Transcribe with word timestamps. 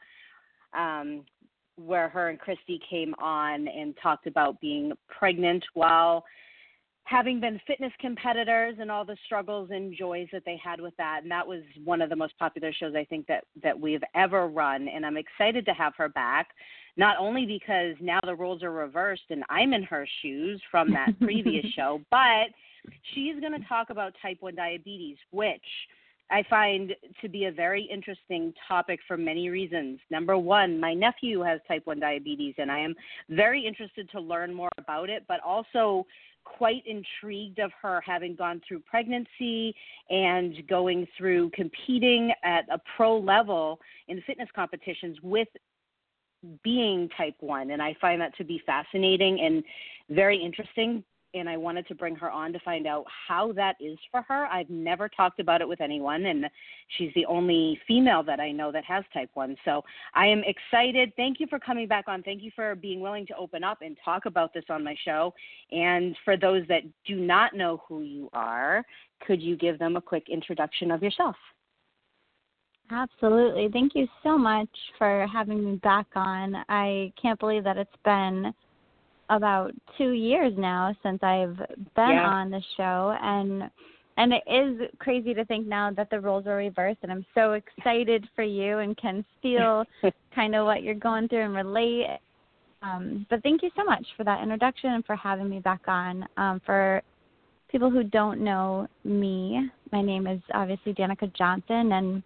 Um, 0.77 1.25
where 1.77 2.09
her 2.09 2.29
and 2.29 2.39
Christy 2.39 2.81
came 2.89 3.15
on 3.15 3.67
and 3.67 3.97
talked 4.01 4.29
about 4.29 4.61
being 4.61 4.93
pregnant 5.09 5.65
while 5.75 6.25
having 7.05 7.39
been 7.39 7.61
fitness 7.67 7.93
competitors 8.01 8.77
and 8.81 8.91
all 8.91 9.05
the 9.05 9.17
struggles 9.27 9.69
and 9.71 9.95
joys 9.97 10.27
that 10.33 10.43
they 10.45 10.59
had 10.63 10.81
with 10.81 10.97
that 10.97 11.21
and 11.23 11.31
that 11.31 11.47
was 11.47 11.61
one 11.85 12.01
of 12.03 12.09
the 12.11 12.17
most 12.17 12.37
popular 12.39 12.73
shows 12.73 12.95
i 12.97 13.05
think 13.05 13.27
that 13.27 13.45
that 13.63 13.79
we've 13.79 14.03
ever 14.15 14.49
run 14.49 14.89
and 14.89 15.05
i'm 15.05 15.17
excited 15.17 15.65
to 15.65 15.73
have 15.73 15.93
her 15.97 16.09
back 16.09 16.49
not 16.97 17.17
only 17.19 17.45
because 17.45 17.95
now 18.01 18.19
the 18.25 18.35
roles 18.35 18.63
are 18.63 18.73
reversed 18.73 19.23
and 19.31 19.45
i'm 19.51 19.73
in 19.73 19.83
her 19.83 20.07
shoes 20.23 20.61
from 20.71 20.91
that 20.91 21.09
previous 21.21 21.67
show 21.75 22.01
but 22.11 22.49
she's 23.15 23.39
going 23.41 23.53
to 23.53 23.69
talk 23.69 23.91
about 23.91 24.15
type 24.23 24.39
1 24.41 24.55
diabetes 24.55 25.19
which 25.31 25.63
I 26.31 26.43
find 26.49 26.95
to 27.21 27.29
be 27.29 27.45
a 27.45 27.53
very 27.53 27.83
interesting 27.93 28.55
topic 28.67 28.99
for 29.07 29.17
many 29.17 29.51
reasons. 29.51 30.01
Number 30.11 30.39
one, 30.39 30.81
my 30.81 30.95
nephew 30.95 31.41
has 31.43 31.61
type 31.69 31.83
1 31.85 32.01
diabetes, 32.01 32.55
and 32.57 32.73
I 32.73 32.79
am 32.79 32.95
very 33.29 33.65
interested 33.65 34.11
to 34.11 34.21
learn 34.21 34.53
more 34.55 34.71
about 34.79 35.11
it, 35.11 35.25
but 35.29 35.41
also 35.41 36.07
quite 36.45 36.83
intrigued 36.87 37.59
of 37.59 37.71
her 37.81 38.01
having 38.01 38.35
gone 38.35 38.61
through 38.67 38.81
pregnancy 38.81 39.75
and 40.11 40.67
going 40.69 41.07
through 41.17 41.51
competing 41.51 42.33
at 42.43 42.65
a 42.71 42.79
pro 42.97 43.19
level 43.19 43.81
in 44.09 44.23
fitness 44.23 44.49
competitions 44.55 45.19
with 45.23 45.49
being 46.63 47.09
type 47.17 47.37
1 47.41 47.71
and 47.71 47.81
I 47.83 47.97
find 48.01 48.21
that 48.21 48.37
to 48.37 48.45
be 48.45 48.63
fascinating 48.67 49.41
and 49.41 49.65
very 50.11 50.37
interesting 50.37 51.03
and 51.35 51.49
I 51.49 51.57
wanted 51.57 51.87
to 51.89 51.95
bring 51.95 52.15
her 52.17 52.31
on 52.31 52.53
to 52.53 52.59
find 52.61 52.87
out 52.87 53.05
how 53.29 53.53
that 53.53 53.77
is 53.81 53.99
for 54.11 54.23
her. 54.23 54.47
I've 54.47 54.71
never 54.71 55.09
talked 55.09 55.41
about 55.41 55.61
it 55.61 55.69
with 55.69 55.81
anyone, 55.81 56.27
and 56.27 56.47
she's 56.97 57.13
the 57.15 57.27
only 57.27 57.79
female 57.87 58.23
that 58.23 58.41
I 58.41 58.53
know 58.53 58.71
that 58.73 58.85
has 58.85 59.05
type 59.13 59.31
1. 59.35 59.57
So 59.65 59.83
I 60.15 60.27
am 60.27 60.43
excited. 60.45 61.13
Thank 61.17 61.41
you 61.41 61.47
for 61.49 61.59
coming 61.59 61.89
back 61.89 62.07
on. 62.09 62.23
Thank 62.23 62.43
you 62.43 62.51
for 62.55 62.75
being 62.75 63.01
willing 63.01 63.27
to 63.27 63.37
open 63.37 63.65
up 63.65 63.79
and 63.83 63.97
talk 64.05 64.27
about 64.27 64.55
this 64.55 64.65
on 64.71 64.85
my 64.85 64.97
show. 65.05 65.35
And 65.71 66.17
for 66.25 66.37
those 66.37 66.63
that 66.69 66.83
do 67.07 67.17
not 67.17 67.55
know 67.55 67.83
who 67.89 68.03
you 68.03 68.31
are, 68.33 68.85
could 69.27 69.43
you 69.43 69.57
give 69.57 69.79
them 69.79 69.97
a 69.97 70.01
quick 70.01 70.29
introduction 70.29 70.91
of 70.91 71.03
yourself? 71.03 71.37
Absolutely. 72.91 73.69
Thank 73.73 73.95
you 73.95 74.07
so 74.23 74.37
much 74.37 74.69
for 74.99 75.27
having 75.33 75.65
me 75.65 75.77
back 75.77 76.07
on. 76.15 76.55
I 76.69 77.13
can't 77.21 77.41
believe 77.41 77.65
that 77.65 77.79
it's 77.79 77.91
been 78.05 78.53
about 79.31 79.73
two 79.97 80.11
years 80.11 80.53
now 80.57 80.95
since 81.03 81.23
I've 81.23 81.57
been 81.57 82.11
Yeah. 82.11 82.29
on 82.29 82.51
the 82.51 82.63
show 82.77 83.17
and 83.21 83.71
and 84.17 84.33
it 84.33 84.45
is 84.47 84.89
crazy 85.01 85.35
to 85.35 85.45
think 85.45 85.67
now 85.67 85.91
that 85.91 86.09
the 86.09 86.21
roles 86.21 86.47
are 86.47 86.55
reversed 86.55 87.01
and 87.03 87.11
I'm 87.11 87.27
so 87.35 87.55
excited 87.55 88.29
for 88.37 88.45
you 88.45 88.79
and 88.79 88.97
can 88.97 89.25
feel 89.43 89.85
kind 90.35 90.55
of 90.55 90.67
what 90.67 90.85
you're 90.85 90.95
going 90.95 91.27
through 91.27 91.43
and 91.43 91.55
relate. 91.57 92.21
Um, 92.81 93.27
but 93.29 93.43
thank 93.43 93.63
you 93.65 93.71
so 93.77 93.83
much 93.83 94.07
for 94.17 94.23
that 94.23 94.41
introduction 94.41 94.91
and 94.91 95.05
for 95.05 95.17
having 95.17 95.49
me 95.49 95.59
back 95.59 95.81
on. 95.89 96.29
Um, 96.37 96.61
for 96.65 97.03
people 97.73 97.91
who 97.91 98.05
don't 98.05 98.41
know 98.41 98.87
me, 99.03 99.69
my 99.91 100.01
name 100.01 100.29
is 100.29 100.41
obviously 100.53 100.95
Danika 100.95 101.35
Johnson 101.35 101.93
and 101.93 102.23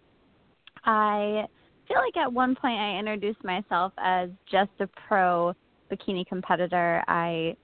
I 0.85 1.47
feel 1.87 1.97
like 1.97 2.17
at 2.17 2.31
one 2.31 2.55
point 2.55 2.79
I 2.79 2.99
introduced 2.99 3.43
myself 3.43 3.93
as 3.97 4.29
just 4.51 4.69
a 4.79 4.87
pro 5.07 5.55
bikini 5.91 6.25
competitor. 6.27 7.03
I 7.07 7.55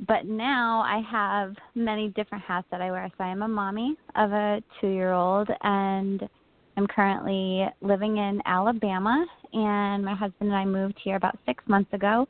but 0.00 0.26
now 0.26 0.80
I 0.80 1.00
have 1.08 1.54
many 1.74 2.08
different 2.08 2.42
hats 2.44 2.66
that 2.70 2.80
I 2.80 2.90
wear. 2.90 3.08
So 3.16 3.24
I 3.24 3.28
am 3.28 3.42
a 3.42 3.48
mommy 3.48 3.96
of 4.16 4.32
a 4.32 4.60
2-year-old 4.82 5.48
and 5.62 6.28
I'm 6.76 6.86
currently 6.88 7.66
living 7.80 8.16
in 8.16 8.42
Alabama 8.44 9.24
and 9.52 10.04
my 10.04 10.14
husband 10.14 10.50
and 10.50 10.54
I 10.54 10.64
moved 10.64 10.98
here 11.02 11.14
about 11.14 11.38
6 11.46 11.62
months 11.68 11.92
ago. 11.92 12.26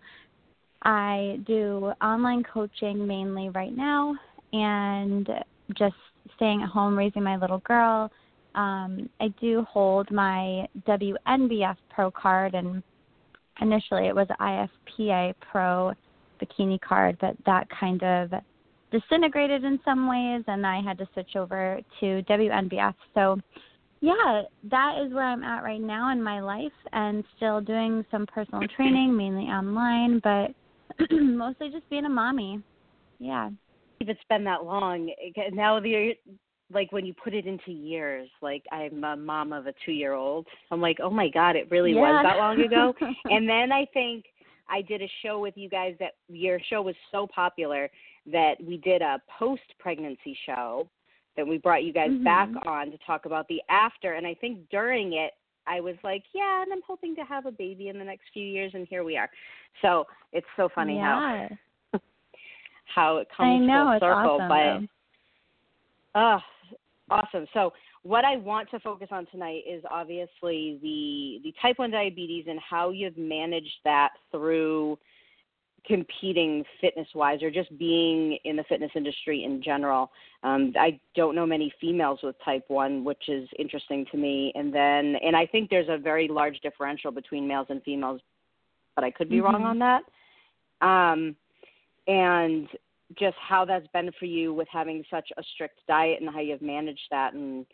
I 0.83 1.41
do 1.47 1.93
online 2.03 2.43
coaching 2.43 3.07
mainly 3.07 3.49
right 3.49 3.75
now 3.75 4.15
and 4.53 5.29
just 5.79 5.97
staying 6.37 6.63
at 6.63 6.69
home 6.69 6.97
raising 6.97 7.23
my 7.23 7.37
little 7.37 7.61
girl. 7.61 8.11
Um, 8.55 9.09
I 9.21 9.29
do 9.41 9.67
hold 9.69 10.11
my 10.11 10.69
WNBF 10.87 11.77
pro 11.91 12.11
card 12.11 12.55
and 12.55 12.83
initially 13.61 14.09
it 14.09 14.15
was 14.15 14.27
IFPA 14.41 15.35
Pro 15.51 15.93
bikini 16.41 16.81
card, 16.81 17.17
but 17.21 17.37
that 17.47 17.69
kind 17.71 18.03
of 18.03 18.31
disintegrated 18.91 19.65
in 19.65 19.81
some 19.85 20.09
ways, 20.09 20.45
and 20.47 20.67
I 20.67 20.81
had 20.81 20.99
to 20.99 21.09
switch 21.13 21.37
over 21.37 21.81
to 22.01 22.23
WNBF. 22.29 22.95
So, 23.15 23.41
yeah, 24.01 24.43
that 24.71 24.99
is 25.05 25.13
where 25.13 25.25
I'm 25.25 25.43
at 25.43 25.65
right 25.65 25.81
now 25.81 26.13
in 26.13 26.23
my 26.23 26.41
life, 26.41 26.73
and 26.93 27.25
still 27.37 27.61
doing 27.61 28.05
some 28.11 28.27
personal 28.27 28.63
training, 28.77 29.17
mainly 29.17 29.45
online, 29.45 30.21
but 30.23 30.51
mostly 31.11 31.71
just 31.71 31.89
being 31.91 32.05
a 32.05 32.11
mommy. 32.11 32.61
Yeah. 33.19 33.51
If 34.01 34.09
it's 34.09 34.21
been 34.29 34.45
that 34.45 34.65
long, 34.65 35.13
now 35.53 35.81
the 35.81 36.13
like 36.75 36.93
when 36.93 37.07
you 37.07 37.15
put 37.15 37.33
it 37.35 37.47
into 37.47 37.71
years, 37.71 38.29
like 38.43 38.65
I'm 38.73 39.03
a 39.05 39.17
mom 39.17 39.53
of 39.53 39.67
a 39.67 39.75
two 39.85 39.93
year 39.93 40.13
old. 40.13 40.47
I'm 40.71 40.81
like, 40.81 40.99
oh 41.03 41.11
my 41.11 41.29
god, 41.29 41.57
it 41.57 41.71
really 41.71 41.93
Yeah. 41.93 42.01
was 42.01 42.23
that 42.25 42.37
long 42.37 42.61
ago. 42.61 42.95
and 43.27 43.49
then 43.49 43.73
I 43.73 43.87
think 43.95 44.27
I 44.69 44.83
did 44.83 45.03
a 45.03 45.11
show 45.23 45.39
with 45.39 45.57
you 45.57 45.69
guys 45.69 45.95
that 46.01 46.13
your 46.29 46.59
show 46.69 46.83
was 46.83 46.95
so 47.13 47.27
popular 47.27 47.91
that 48.33 48.55
we 48.67 48.79
did 48.79 49.03
a 49.03 49.21
post 49.39 49.63
pregnancy 49.79 50.37
show 50.47 50.89
that 51.37 51.47
we 51.47 51.59
brought 51.59 51.85
you 51.85 51.93
guys 51.93 52.11
Mhm. 52.11 52.25
back 52.25 52.49
on 52.67 52.91
to 52.91 52.99
talk 52.99 53.27
about 53.27 53.47
the 53.49 53.61
after. 53.69 54.15
And 54.15 54.27
I 54.27 54.35
think 54.35 54.69
during 54.71 55.15
it, 55.15 55.35
I 55.67 55.81
was 55.81 55.97
like, 56.05 56.23
yeah, 56.33 56.63
and 56.63 56.73
I'm 56.73 56.83
hoping 56.87 57.15
to 57.17 57.25
have 57.25 57.47
a 57.47 57.53
baby 57.53 57.89
in 57.89 57.99
the 57.99 58.05
next 58.05 58.29
few 58.33 58.45
years, 58.45 58.73
and 58.75 58.87
here 58.87 59.03
we 59.03 59.17
are. 59.17 59.31
So 59.83 60.07
it's 60.33 60.47
so 60.57 60.69
funny 60.75 60.97
yeah. 60.97 61.49
how 61.93 62.01
how 62.85 63.17
it 63.19 63.29
comes 63.35 63.63
I 63.63 63.67
know, 63.67 63.99
full 63.99 64.09
circle, 64.09 64.41
awesome, 64.41 64.49
but. 64.49 64.81
though. 64.81 64.89
Oh, 66.17 66.39
awesome. 67.11 67.47
So 67.55 67.73
what 68.03 68.25
I 68.25 68.37
want 68.37 68.71
to 68.71 68.81
focus 68.81 69.09
on 69.11 69.27
tonight 69.27 69.63
is 69.69 69.83
obviously 69.91 70.79
the 70.83 71.41
the 71.43 71.55
type 71.61 71.79
1 71.79 71.91
diabetes 71.91 72.47
and 72.49 72.59
how 72.61 72.91
you've 72.91 73.17
managed 73.17 73.79
that 73.85 74.11
through 74.31 74.99
competing 75.87 76.65
fitness 76.81 77.07
wise 77.15 77.43
or 77.43 77.51
just 77.51 77.77
being 77.79 78.39
in 78.45 78.57
the 78.57 78.65
fitness 78.65 78.91
industry 78.95 79.45
in 79.45 79.63
general. 79.63 80.11
Um, 80.43 80.73
I 80.79 80.99
don't 81.15 81.35
know 81.35 81.47
many 81.47 81.73
females 81.81 82.21
with 82.23 82.37
type 82.45 82.65
1, 82.69 83.05
which 83.05 83.29
is 83.29 83.49
interesting 83.59 84.07
to 84.11 84.17
me. 84.17 84.53
And 84.55 84.73
then, 84.73 85.17
and 85.23 85.37
I 85.37 85.47
think 85.47 85.69
there's 85.69 85.89
a 85.91 85.99
very 85.99 86.29
large 86.29 86.59
differential 86.61 87.11
between 87.13 87.47
males 87.47 87.67
and 87.69 87.83
females, 87.83 88.21
but 88.95 89.05
I 89.05 89.11
could 89.11 89.29
be 89.29 89.37
mm-hmm. 89.37 89.45
wrong 89.45 89.65
on 89.65 89.79
that. 89.81 90.03
Um, 90.81 91.37
and 92.07 92.69
just 93.19 93.37
how 93.37 93.65
that's 93.65 93.87
been 93.89 94.11
for 94.19 94.25
you 94.25 94.53
with 94.55 94.69
having 94.73 95.05
such 95.11 95.29
a 95.37 95.43
strict 95.55 95.81
diet 95.87 96.21
and 96.21 96.31
how 96.31 96.41
you've 96.41 96.63
managed 96.63 97.07
that 97.11 97.35
and 97.35 97.67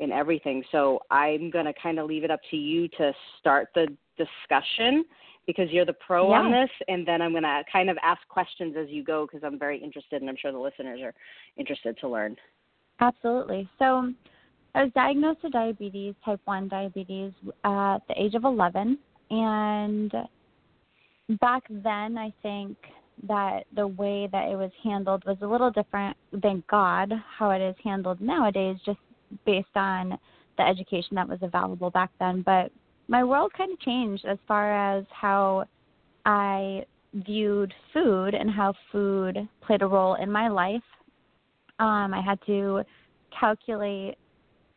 and 0.00 0.12
everything. 0.12 0.62
So 0.70 1.00
I'm 1.10 1.50
going 1.50 1.64
to 1.64 1.72
kind 1.82 1.98
of 1.98 2.06
leave 2.06 2.24
it 2.24 2.30
up 2.30 2.40
to 2.50 2.56
you 2.56 2.88
to 2.98 3.12
start 3.40 3.68
the 3.74 3.88
discussion 4.16 5.04
because 5.46 5.70
you're 5.70 5.86
the 5.86 5.94
pro 5.94 6.30
yeah. 6.30 6.40
on 6.40 6.52
this, 6.52 6.70
and 6.88 7.08
then 7.08 7.22
I'm 7.22 7.32
going 7.32 7.42
to 7.42 7.62
kind 7.72 7.88
of 7.88 7.96
ask 8.02 8.20
questions 8.28 8.76
as 8.78 8.86
you 8.90 9.02
go 9.02 9.26
because 9.26 9.42
I'm 9.44 9.58
very 9.58 9.82
interested, 9.82 10.20
and 10.20 10.28
I'm 10.28 10.36
sure 10.40 10.52
the 10.52 10.58
listeners 10.58 11.00
are 11.02 11.14
interested 11.56 11.96
to 12.00 12.08
learn. 12.08 12.36
Absolutely. 13.00 13.68
So 13.78 14.12
I 14.74 14.84
was 14.84 14.92
diagnosed 14.94 15.40
with 15.42 15.52
diabetes, 15.52 16.14
type 16.24 16.40
1 16.44 16.68
diabetes, 16.68 17.32
at 17.64 17.98
the 18.08 18.14
age 18.16 18.34
of 18.34 18.44
11. 18.44 18.98
And 19.30 20.12
back 21.40 21.62
then, 21.70 22.18
I 22.18 22.32
think 22.42 22.76
that 23.26 23.64
the 23.74 23.86
way 23.86 24.28
that 24.32 24.48
it 24.48 24.56
was 24.56 24.70
handled 24.82 25.24
was 25.26 25.36
a 25.42 25.46
little 25.46 25.70
different, 25.70 26.16
thank 26.42 26.66
God, 26.66 27.12
how 27.38 27.50
it 27.50 27.60
is 27.60 27.74
handled 27.82 28.20
nowadays, 28.20 28.76
just 28.84 28.98
based 29.44 29.66
on 29.74 30.18
the 30.56 30.66
education 30.66 31.14
that 31.16 31.28
was 31.28 31.38
available 31.42 31.90
back 31.90 32.10
then. 32.18 32.42
But 32.42 32.70
my 33.08 33.24
world 33.24 33.52
kind 33.56 33.72
of 33.72 33.80
changed 33.80 34.24
as 34.26 34.38
far 34.46 34.96
as 34.96 35.04
how 35.10 35.64
I 36.24 36.84
viewed 37.14 37.72
food 37.92 38.34
and 38.34 38.50
how 38.50 38.74
food 38.92 39.48
played 39.62 39.82
a 39.82 39.86
role 39.86 40.14
in 40.16 40.30
my 40.30 40.48
life. 40.48 40.82
Um, 41.78 42.12
I 42.12 42.20
had 42.20 42.38
to 42.46 42.82
calculate 43.38 44.16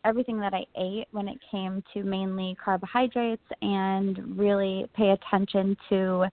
everything 0.05 0.39
that 0.39 0.53
I 0.53 0.65
ate 0.77 1.07
when 1.11 1.27
it 1.27 1.37
came 1.51 1.83
to 1.93 2.03
mainly 2.03 2.55
carbohydrates 2.63 3.43
and 3.61 4.37
really 4.37 4.85
pay 4.95 5.11
attention 5.11 5.75
to 5.89 6.25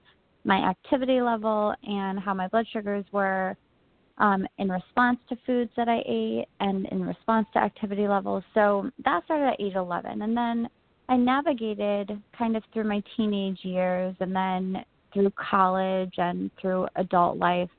my 0.48 0.70
activity 0.70 1.20
level 1.20 1.74
and 1.82 2.18
how 2.18 2.32
my 2.32 2.48
blood 2.48 2.66
sugars 2.72 3.04
were 3.12 3.54
um, 4.16 4.46
in 4.56 4.70
response 4.70 5.18
to 5.28 5.36
foods 5.46 5.70
that 5.76 5.88
I 5.90 6.02
ate 6.06 6.46
and 6.58 6.86
in 6.86 7.04
response 7.04 7.46
to 7.52 7.60
activity 7.60 8.08
levels. 8.08 8.42
So 8.54 8.90
that 9.04 9.24
started 9.26 9.52
at 9.52 9.60
age 9.60 9.74
11. 9.76 10.22
And 10.22 10.34
then 10.34 10.68
I 11.10 11.16
navigated 11.16 12.10
kind 12.36 12.56
of 12.56 12.62
through 12.72 12.84
my 12.84 13.02
teenage 13.14 13.58
years 13.62 14.16
and 14.20 14.34
then 14.34 14.84
through 15.12 15.30
college 15.32 16.14
and 16.16 16.50
through 16.60 16.88
adult 16.96 17.36
life, 17.36 17.70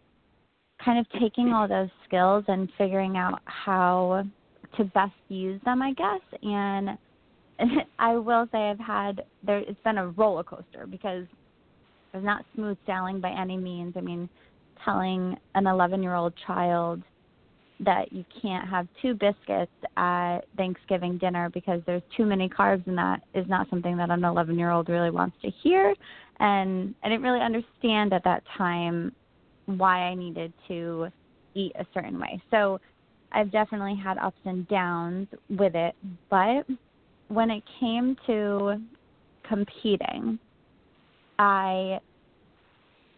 kind 0.85 0.99
of 0.99 1.07
taking 1.19 1.51
all 1.51 1.67
those 1.67 1.89
skills 2.07 2.45
and 2.47 2.69
figuring 2.77 3.17
out 3.17 3.41
how 3.45 4.23
to 4.77 4.83
best 4.85 5.11
use 5.27 5.59
them, 5.65 5.81
I 5.81 5.93
guess. 5.93 6.39
And 6.43 6.89
I 7.99 8.15
will 8.15 8.47
say 8.51 8.69
I've 8.69 8.79
had 8.79 9.23
there 9.43 9.57
it's 9.57 9.79
been 9.83 9.97
a 9.97 10.09
roller 10.09 10.43
coaster 10.43 10.85
because 10.87 11.25
it's 12.13 12.25
not 12.25 12.45
smooth 12.55 12.77
sailing 12.85 13.19
by 13.19 13.31
any 13.31 13.57
means. 13.57 13.93
I 13.95 14.01
mean, 14.01 14.29
telling 14.83 15.35
an 15.55 15.67
11 15.67 16.01
year 16.01 16.15
old 16.15 16.33
child 16.45 17.01
that 17.81 18.11
you 18.11 18.25
can't 18.41 18.67
have 18.67 18.87
two 19.01 19.13
biscuits 19.13 19.71
at 19.95 20.39
Thanksgiving 20.57 21.17
dinner 21.17 21.49
because 21.53 21.81
there's 21.85 22.01
too 22.17 22.25
many 22.25 22.49
carbs 22.49 22.85
and 22.87 22.97
that 22.97 23.21
is 23.33 23.47
not 23.47 23.69
something 23.69 23.95
that 23.97 24.09
an 24.09 24.23
11 24.23 24.59
year 24.59 24.71
old 24.71 24.89
really 24.89 25.11
wants 25.11 25.37
to 25.41 25.49
hear 25.63 25.95
and 26.39 26.93
I 27.03 27.09
didn't 27.09 27.23
really 27.23 27.41
understand 27.41 28.13
at 28.13 28.23
that 28.23 28.43
time 28.57 29.13
why 29.65 29.99
I 30.03 30.15
needed 30.15 30.53
to 30.67 31.07
eat 31.53 31.73
a 31.79 31.85
certain 31.93 32.19
way. 32.19 32.41
So 32.49 32.79
I've 33.31 33.51
definitely 33.51 33.95
had 34.01 34.17
ups 34.17 34.39
and 34.45 34.67
downs 34.67 35.27
with 35.49 35.75
it, 35.75 35.95
but 36.29 36.65
when 37.27 37.51
it 37.51 37.63
came 37.79 38.15
to 38.25 38.81
competing, 39.47 40.39
I 41.39 41.99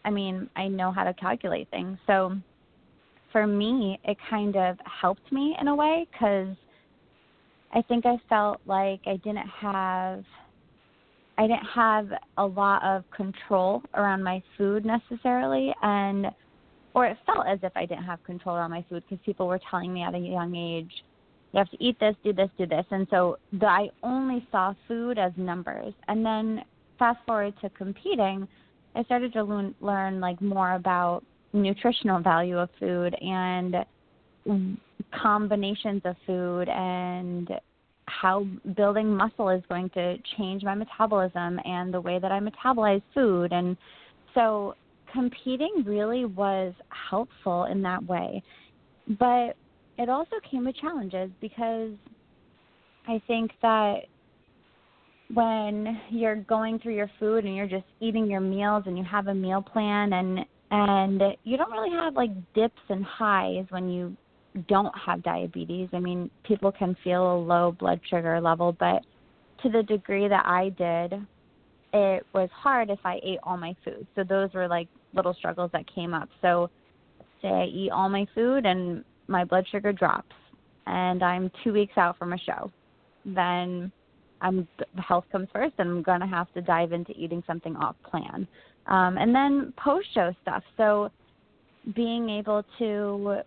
I 0.06 0.10
mean, 0.10 0.50
I 0.56 0.68
know 0.68 0.92
how 0.92 1.04
to 1.04 1.14
calculate 1.14 1.70
things. 1.70 1.98
So 2.08 2.36
for 3.32 3.46
me, 3.46 4.00
it 4.04 4.18
kind 4.30 4.56
of 4.56 4.78
helped 5.02 5.32
me 5.32 5.56
in 5.60 5.68
a 5.68 5.76
way 5.76 6.08
because 6.12 6.56
I 7.74 7.82
think 7.84 8.06
I 8.06 8.18
felt 8.30 8.62
like 8.66 9.02
I 9.06 9.18
didn't 9.18 9.48
have 9.48 10.24
I 11.38 11.48
didn't 11.48 11.68
have 11.74 12.10
a 12.38 12.46
lot 12.46 12.84
of 12.84 13.04
control 13.16 13.82
around 13.96 14.24
my 14.24 14.44
food 14.58 14.86
necessarily 14.86 15.74
and 15.82 16.28
or 16.94 17.06
it 17.06 17.18
felt 17.26 17.48
as 17.48 17.58
if 17.64 17.72
I 17.76 17.86
didn't 17.86 18.04
have 18.04 18.24
control 18.24 18.58
around 18.58 18.72
my 18.72 18.86
food 18.90 19.04
because 19.10 19.24
people 19.26 19.48
were 19.48 19.60
telling 19.70 19.94
me 19.94 20.04
at 20.04 20.14
a 20.14 20.20
young 20.20 20.56
age 20.56 20.92
you 21.54 21.58
have 21.58 21.70
to 21.70 21.84
eat 21.84 22.00
this, 22.00 22.16
do 22.24 22.32
this, 22.32 22.50
do 22.58 22.66
this. 22.66 22.86
And 22.92 23.08
so 23.10 23.38
the, 23.52 23.66
I 23.66 23.90
only 24.04 24.48
saw 24.52 24.74
food 24.88 25.18
as 25.18 25.34
numbers. 25.36 25.94
And 26.08 26.26
then 26.26 26.64
fast 27.02 27.18
forward 27.26 27.52
to 27.62 27.70
competing, 27.72 28.48
I 28.94 29.04
started 29.06 29.34
to 29.34 29.44
learn, 29.44 29.74
learn 29.82 30.20
like 30.20 30.40
more 30.40 30.76
about 30.76 31.24
nutritional 31.52 32.22
value 32.22 32.60
of 32.60 32.70
food 32.80 33.16
and 33.20 33.76
combinations 35.12 36.04
of 36.06 36.16
food 36.28 36.70
and 36.70 37.50
how 38.06 38.46
building 38.78 39.16
muscle 39.16 39.50
is 39.50 39.64
going 39.68 39.90
to 39.96 40.16
change 40.38 40.62
my 40.62 40.76
metabolism 40.76 41.60
and 41.66 41.92
the 41.92 42.00
way 42.00 42.20
that 42.20 42.32
I 42.32 42.40
metabolize 42.40 43.02
food. 43.16 43.52
And 43.52 43.76
so 44.36 44.76
competing 45.12 45.84
really 45.84 46.26
was 46.26 46.72
helpful 47.10 47.66
in 47.66 47.82
that 47.82 48.06
way. 48.06 48.44
But 49.20 49.56
it 49.98 50.08
also 50.08 50.36
came 50.50 50.66
with 50.66 50.76
challenges 50.76 51.32
because 51.42 51.94
I 53.08 53.20
think 53.26 53.54
that 53.64 54.02
when 55.34 56.00
you're 56.10 56.36
going 56.36 56.80
through 56.80 56.96
your 56.96 57.10
food 57.20 57.46
and 57.46 57.56
you're 57.56 57.68
just 57.68 57.86
eating 58.00 58.30
your 58.30 58.42
meals 58.42 58.84
and 58.86 58.98
you 58.98 59.04
have 59.04 59.28
a 59.28 59.34
meal 59.34 59.62
plan 59.62 60.14
and 60.14 60.46
and 60.72 61.22
you 61.44 61.58
don't 61.58 61.72
really 61.72 61.92
have 61.92 62.16
like 62.16 62.32
dips 62.54 62.82
and 62.90 63.04
highs 63.04 63.66
when 63.70 63.90
you 63.90 64.16
don't 64.68 64.94
have 64.98 65.22
diabetes. 65.22 65.90
I 65.94 66.00
mean, 66.00 66.30
people 66.44 66.72
can 66.72 66.96
feel 67.04 67.36
a 67.36 67.38
low 67.38 67.76
blood 67.78 68.00
sugar 68.10 68.40
level, 68.40 68.76
but 68.80 69.02
to 69.64 69.70
the 69.70 69.84
degree 69.84 70.28
that 70.30 70.46
I 70.46 70.70
did, 70.70 71.26
it 71.94 72.26
was 72.34 72.50
hard 72.54 72.90
if 72.90 73.00
I 73.04 73.20
ate 73.22 73.40
all 73.44 73.58
my 73.58 73.76
food. 73.84 74.08
So 74.16 74.24
those 74.24 74.54
were 74.54 74.68
like 74.68 74.88
little 75.14 75.34
struggles 75.34 75.72
that 75.74 75.94
came 75.94 76.14
up. 76.14 76.30
So 76.42 76.70
say 77.42 77.50
I 77.50 77.66
eat 77.66 77.92
all 77.92 78.08
my 78.08 78.26
food 78.34 78.66
and 78.66 79.04
my 79.28 79.44
blood 79.44 79.66
sugar 79.70 79.92
drops 79.92 80.36
and 80.88 81.22
I'm 81.22 81.52
2 81.64 81.74
weeks 81.74 81.98
out 81.98 82.18
from 82.18 82.32
a 82.32 82.38
show. 82.38 82.72
Then 83.26 83.92
I'm 84.42 84.68
health 84.98 85.26
comes 85.32 85.48
first 85.54 85.74
and 85.78 85.90
I'm 85.90 86.04
to 86.22 86.28
have 86.28 86.52
to 86.54 86.62
dive 86.62 86.94
into 86.94 87.12
eating 87.12 87.44
something 87.48 87.76
off 87.76 87.96
plan. 88.10 88.48
Um, 88.88 89.18
and 89.18 89.34
then 89.34 89.74
post 89.78 90.08
show 90.14 90.34
stuff. 90.42 90.64
So 90.78 91.12
being 91.96 92.30
able 92.30 92.64
to, 92.80 93.42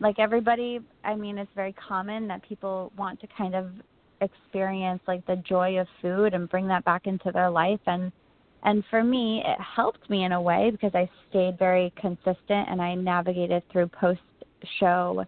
like 0.00 0.18
everybody, 0.18 0.80
I 1.04 1.14
mean, 1.14 1.38
it's 1.38 1.50
very 1.54 1.74
common 1.74 2.28
that 2.28 2.42
people 2.48 2.92
want 2.96 3.20
to 3.20 3.28
kind 3.36 3.54
of 3.54 3.70
experience 4.20 5.00
like 5.08 5.26
the 5.26 5.36
joy 5.36 5.78
of 5.78 5.86
food 6.00 6.34
and 6.34 6.48
bring 6.48 6.68
that 6.68 6.84
back 6.84 7.06
into 7.06 7.30
their 7.32 7.50
life. 7.50 7.80
And 7.86 8.12
and 8.62 8.84
for 8.90 9.02
me, 9.02 9.42
it 9.44 9.58
helped 9.58 10.10
me 10.10 10.24
in 10.24 10.32
a 10.32 10.40
way 10.40 10.70
because 10.70 10.94
I 10.94 11.08
stayed 11.30 11.58
very 11.58 11.92
consistent 11.98 12.68
and 12.68 12.80
I 12.80 12.94
navigated 12.94 13.62
through 13.72 13.88
post 13.88 14.20
show 14.78 15.24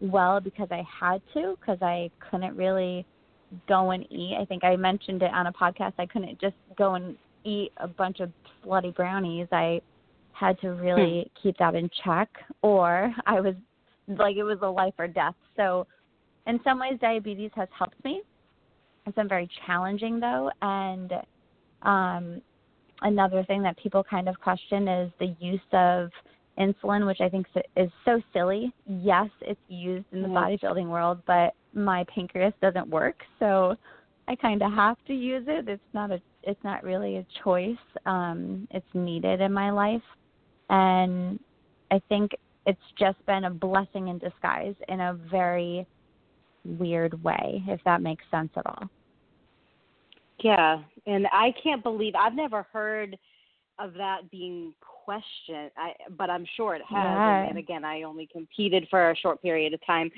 well 0.00 0.40
because 0.40 0.66
I 0.72 0.84
had 1.00 1.22
to 1.34 1.56
because 1.60 1.78
I 1.80 2.10
couldn't 2.28 2.56
really 2.56 3.06
go 3.68 3.90
and 3.90 4.04
eat. 4.10 4.36
I 4.40 4.44
think 4.44 4.64
I 4.64 4.76
mentioned 4.76 5.22
it 5.22 5.32
on 5.32 5.46
a 5.46 5.52
podcast. 5.52 5.94
I 5.98 6.06
couldn't 6.06 6.40
just 6.40 6.56
go 6.76 6.94
and 6.94 7.16
eat 7.44 7.72
a 7.78 7.88
bunch 7.88 8.20
of 8.20 8.30
slutty 8.64 8.94
brownies. 8.94 9.48
I 9.52 9.80
had 10.32 10.60
to 10.60 10.68
really 10.70 11.22
hmm. 11.22 11.42
keep 11.42 11.56
that 11.58 11.74
in 11.74 11.90
check, 12.04 12.28
or 12.62 13.14
I 13.26 13.40
was 13.40 13.54
like 14.08 14.36
it 14.36 14.44
was 14.44 14.58
a 14.62 14.68
life 14.68 14.94
or 14.98 15.06
death. 15.06 15.34
So, 15.56 15.86
in 16.46 16.58
some 16.64 16.80
ways, 16.80 16.98
diabetes 17.00 17.50
has 17.54 17.68
helped 17.76 18.02
me. 18.04 18.22
It's 19.06 19.16
been 19.16 19.28
very 19.28 19.48
challenging 19.66 20.20
though, 20.20 20.50
and 20.62 21.12
um, 21.82 22.42
another 23.02 23.44
thing 23.44 23.62
that 23.62 23.76
people 23.78 24.04
kind 24.04 24.28
of 24.28 24.40
question 24.40 24.88
is 24.88 25.12
the 25.18 25.34
use 25.40 25.60
of 25.72 26.10
insulin, 26.58 27.06
which 27.06 27.20
I 27.20 27.28
think 27.28 27.46
is 27.76 27.90
so 28.04 28.20
silly. 28.32 28.72
Yes, 28.86 29.28
it's 29.40 29.60
used 29.68 30.06
in 30.12 30.22
the 30.22 30.28
mm-hmm. 30.28 30.66
bodybuilding 30.66 30.88
world, 30.88 31.20
but 31.26 31.54
my 31.74 32.04
pancreas 32.14 32.52
doesn't 32.60 32.88
work, 32.88 33.22
so 33.38 33.76
I 34.28 34.36
kind 34.36 34.62
of 34.62 34.72
have 34.72 34.96
to 35.06 35.14
use 35.14 35.44
it. 35.48 35.68
It's 35.68 35.82
not 35.92 36.10
a 36.10 36.20
it's 36.44 36.62
not 36.64 36.82
really 36.82 37.16
a 37.16 37.26
choice. 37.44 37.76
Um, 38.04 38.66
it's 38.70 38.86
needed 38.94 39.40
in 39.40 39.52
my 39.52 39.70
life, 39.70 40.02
and 40.68 41.38
I 41.90 42.00
think 42.08 42.32
it's 42.66 42.80
just 42.98 43.24
been 43.26 43.44
a 43.44 43.50
blessing 43.50 44.08
in 44.08 44.18
disguise 44.18 44.74
in 44.88 45.00
a 45.00 45.14
very 45.30 45.86
weird 46.64 47.22
way, 47.22 47.62
if 47.68 47.80
that 47.84 48.02
makes 48.02 48.24
sense 48.30 48.50
at 48.56 48.66
all. 48.66 48.88
Yeah, 50.40 50.82
and 51.06 51.26
I 51.32 51.54
can't 51.62 51.82
believe 51.82 52.14
I've 52.14 52.34
never 52.34 52.66
heard 52.72 53.16
of 53.78 53.94
that 53.94 54.30
being 54.30 54.74
questioned. 54.80 55.70
I, 55.76 55.92
but 56.16 56.30
I'm 56.30 56.46
sure 56.56 56.74
it 56.74 56.82
has. 56.88 56.98
And, 56.98 57.50
and 57.50 57.58
again, 57.58 57.84
I 57.84 58.02
only 58.02 58.28
competed 58.32 58.86
for 58.90 59.10
a 59.10 59.16
short 59.16 59.42
period 59.42 59.74
of 59.74 59.84
time. 59.86 60.10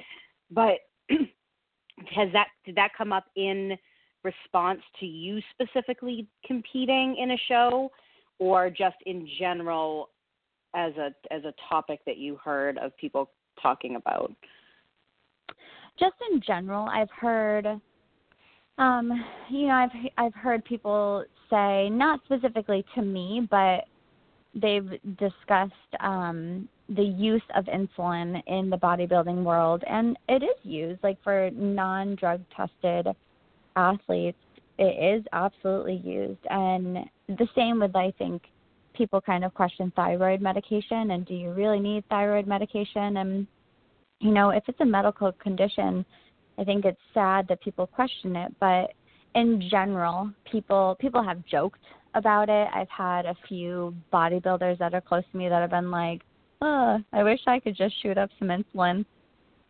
But 0.50 0.78
has 1.08 2.28
that 2.32 2.48
did 2.64 2.76
that 2.76 2.90
come 2.96 3.12
up 3.12 3.24
in 3.36 3.76
response 4.22 4.80
to 5.00 5.06
you 5.06 5.40
specifically 5.52 6.26
competing 6.46 7.16
in 7.16 7.32
a 7.32 7.38
show, 7.48 7.90
or 8.38 8.70
just 8.70 8.96
in 9.06 9.28
general 9.38 10.10
as 10.74 10.92
a 10.96 11.14
as 11.30 11.44
a 11.44 11.54
topic 11.68 12.00
that 12.06 12.18
you 12.18 12.38
heard 12.42 12.78
of 12.78 12.96
people 12.96 13.30
talking 13.62 13.96
about? 13.96 14.32
just 15.98 16.14
in 16.30 16.40
general, 16.40 16.88
I've 16.88 17.10
heard, 17.10 17.66
um, 18.78 19.24
you 19.50 19.68
know, 19.68 19.74
I've 19.74 19.90
I've 20.18 20.34
heard 20.34 20.64
people 20.64 21.24
say 21.50 21.88
not 21.90 22.20
specifically 22.24 22.84
to 22.94 23.02
me, 23.02 23.46
but 23.50 23.84
they've 24.54 24.98
discussed 25.18 25.72
um, 26.00 26.68
the 26.88 27.02
use 27.02 27.42
of 27.56 27.64
insulin 27.66 28.42
in 28.46 28.70
the 28.70 28.76
bodybuilding 28.76 29.42
world, 29.44 29.82
and 29.88 30.16
it 30.28 30.42
is 30.42 30.56
used 30.62 31.02
like 31.02 31.22
for 31.22 31.50
non-drug 31.52 32.40
tested 32.56 33.14
athletes. 33.76 34.38
It 34.78 35.18
is 35.18 35.24
absolutely 35.32 35.96
used, 35.96 36.44
and 36.50 36.98
the 37.28 37.48
same 37.54 37.80
with 37.80 37.94
I 37.94 38.12
think 38.18 38.42
people 38.94 39.20
kind 39.20 39.44
of 39.44 39.54
question 39.54 39.92
thyroid 39.96 40.40
medication 40.40 41.10
and 41.10 41.26
do 41.26 41.34
you 41.34 41.50
really 41.50 41.80
need 41.80 42.04
thyroid 42.08 42.46
medication 42.46 43.16
and 43.16 43.44
you 44.20 44.30
know, 44.30 44.50
if 44.50 44.64
it's 44.68 44.80
a 44.80 44.84
medical 44.84 45.32
condition, 45.32 46.04
I 46.58 46.64
think 46.64 46.84
it's 46.84 47.00
sad 47.12 47.48
that 47.48 47.60
people 47.60 47.86
question 47.86 48.36
it, 48.36 48.52
but 48.60 48.92
in 49.34 49.60
general, 49.70 50.30
people 50.50 50.96
people 51.00 51.22
have 51.22 51.44
joked 51.46 51.80
about 52.14 52.48
it. 52.48 52.68
I've 52.72 52.88
had 52.88 53.26
a 53.26 53.36
few 53.48 53.94
bodybuilders 54.12 54.78
that 54.78 54.94
are 54.94 55.00
close 55.00 55.24
to 55.32 55.36
me 55.36 55.48
that 55.48 55.60
have 55.60 55.70
been 55.70 55.90
like, 55.90 56.22
"Oh, 56.60 57.00
I 57.12 57.22
wish 57.22 57.40
I 57.46 57.58
could 57.58 57.76
just 57.76 58.00
shoot 58.02 58.16
up 58.18 58.30
some 58.38 58.48
insulin." 58.48 59.04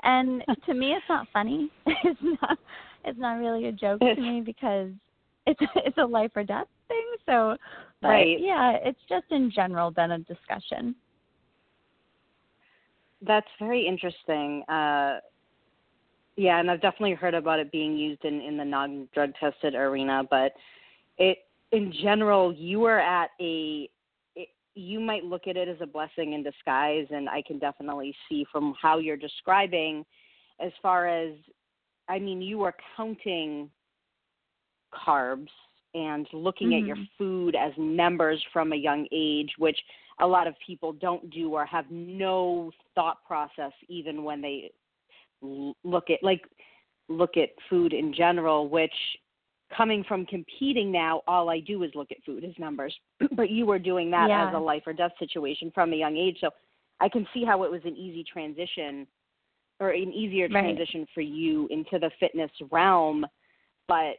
And 0.02 0.44
to 0.66 0.74
me, 0.74 0.92
it's 0.92 1.08
not 1.08 1.26
funny. 1.32 1.70
It's 2.04 2.20
not. 2.22 2.58
It's 3.06 3.18
not 3.18 3.38
really 3.38 3.66
a 3.66 3.72
joke 3.72 4.00
to 4.00 4.20
me 4.20 4.40
because 4.40 4.90
it's 5.46 5.60
it's 5.76 5.98
a 5.98 6.04
life 6.04 6.32
or 6.36 6.44
death 6.44 6.68
thing. 6.88 7.06
So, 7.26 7.56
but 8.02 8.08
Right. 8.08 8.38
yeah, 8.38 8.72
it's 8.82 9.00
just 9.08 9.26
in 9.30 9.50
general 9.50 9.90
been 9.90 10.12
a 10.12 10.18
discussion. 10.18 10.94
That's 13.22 13.48
very 13.58 13.86
interesting. 13.86 14.62
Uh, 14.68 15.20
yeah, 16.36 16.58
and 16.58 16.70
I've 16.70 16.80
definitely 16.80 17.14
heard 17.14 17.34
about 17.34 17.60
it 17.60 17.70
being 17.70 17.96
used 17.96 18.24
in, 18.24 18.40
in 18.40 18.56
the 18.56 18.64
non 18.64 19.08
drug 19.14 19.32
tested 19.38 19.74
arena, 19.74 20.22
but 20.28 20.52
it 21.18 21.38
in 21.72 21.92
general, 22.02 22.52
you 22.52 22.84
are 22.84 23.00
at 23.00 23.30
a 23.40 23.88
it, 24.36 24.48
you 24.74 25.00
might 25.00 25.24
look 25.24 25.46
at 25.46 25.56
it 25.56 25.68
as 25.68 25.76
a 25.80 25.86
blessing 25.86 26.32
in 26.32 26.42
disguise, 26.42 27.06
and 27.10 27.28
I 27.28 27.42
can 27.42 27.58
definitely 27.58 28.14
see 28.28 28.46
from 28.50 28.74
how 28.80 28.98
you're 28.98 29.16
describing, 29.16 30.04
as 30.60 30.72
far 30.82 31.06
as, 31.06 31.34
I 32.08 32.18
mean, 32.18 32.42
you 32.42 32.62
are 32.62 32.74
counting 32.96 33.70
carbs 34.92 35.48
and 35.94 36.26
looking 36.32 36.74
at 36.74 36.84
your 36.84 36.96
Mhm. 36.96 37.08
food 37.16 37.54
as 37.54 37.72
numbers 37.76 38.42
from 38.52 38.72
a 38.72 38.76
young 38.76 39.06
age, 39.12 39.52
which 39.58 39.80
a 40.18 40.26
lot 40.26 40.46
of 40.46 40.58
people 40.58 40.92
don't 40.92 41.30
do 41.30 41.54
or 41.54 41.64
have 41.66 41.88
no 41.90 42.72
thought 42.94 43.24
process 43.24 43.72
even 43.88 44.24
when 44.24 44.40
they 44.40 44.72
look 45.84 46.10
at 46.10 46.22
like 46.22 46.42
look 47.08 47.36
at 47.36 47.50
food 47.68 47.92
in 47.92 48.14
general 48.14 48.68
which 48.68 48.94
coming 49.76 50.04
from 50.04 50.24
competing 50.26 50.90
now 50.90 51.22
all 51.26 51.50
i 51.50 51.60
do 51.60 51.82
is 51.82 51.90
look 51.94 52.10
at 52.10 52.22
food 52.24 52.44
as 52.44 52.52
numbers 52.58 52.94
but 53.36 53.50
you 53.50 53.66
were 53.66 53.78
doing 53.78 54.10
that 54.10 54.28
Yeah. 54.28 54.48
as 54.48 54.54
a 54.54 54.58
life 54.58 54.82
or 54.86 54.92
death 54.92 55.12
situation 55.18 55.70
from 55.74 55.92
a 55.92 55.96
young 55.96 56.16
age 56.16 56.38
so 56.40 56.50
i 57.00 57.08
can 57.08 57.26
see 57.34 57.44
how 57.44 57.62
it 57.64 57.70
was 57.70 57.82
an 57.84 57.96
easy 57.96 58.24
transition 58.24 59.06
or 59.80 59.90
an 59.90 60.12
easier 60.12 60.48
Right. 60.48 60.62
transition 60.62 61.06
for 61.14 61.20
you 61.20 61.66
into 61.70 61.98
the 61.98 62.10
fitness 62.18 62.50
realm 62.70 63.26
but 63.88 64.16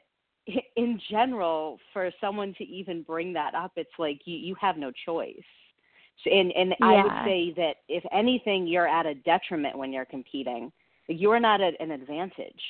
in 0.76 1.00
general 1.10 1.80
for 1.92 2.12
someone 2.22 2.54
to 2.60 2.64
even 2.64 3.02
bring 3.02 3.34
that 3.34 3.56
up 3.56 3.72
it's 3.78 3.90
like 3.98 4.22
you 4.26 4.38
you 4.38 4.56
have 4.62 4.78
no 4.78 4.92
choice 5.06 5.34
so, 6.24 6.30
and 6.32 6.52
and 6.54 6.74
I 6.82 7.04
would 7.04 7.12
say 7.26 7.54
that 7.58 7.78
if 7.90 8.04
anything, 8.12 8.68
you're 8.68 8.88
at 8.88 9.06
a 9.06 9.16
detriment 9.16 9.78
when 9.78 9.92
you're 9.92 10.06
competing. 10.06 10.72
You're 11.08 11.40
not 11.40 11.62
at 11.62 11.80
an 11.80 11.92
advantage 11.92 12.62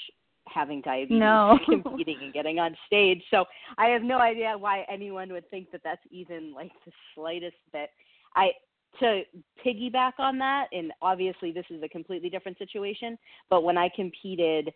having 0.47 0.81
diabetes 0.81 1.19
No. 1.19 1.59
competing 1.69 2.19
and 2.21 2.33
getting 2.33 2.59
on 2.59 2.75
stage. 2.85 3.23
So 3.31 3.45
I 3.77 3.87
have 3.87 4.03
no 4.03 4.19
idea 4.19 4.55
why 4.57 4.85
anyone 4.89 5.31
would 5.33 5.49
think 5.49 5.71
that 5.71 5.81
that's 5.83 6.01
even 6.11 6.53
like 6.53 6.71
the 6.85 6.91
slightest 7.13 7.57
bit. 7.71 7.89
I 8.35 8.51
to 8.99 9.23
piggyback 9.65 10.13
on 10.19 10.37
that, 10.37 10.67
and 10.71 10.93
obviously 11.01 11.51
this 11.51 11.65
is 11.69 11.83
a 11.83 11.89
completely 11.89 12.29
different 12.29 12.57
situation. 12.57 13.17
But 13.49 13.63
when 13.63 13.77
I 13.77 13.89
competed 13.93 14.71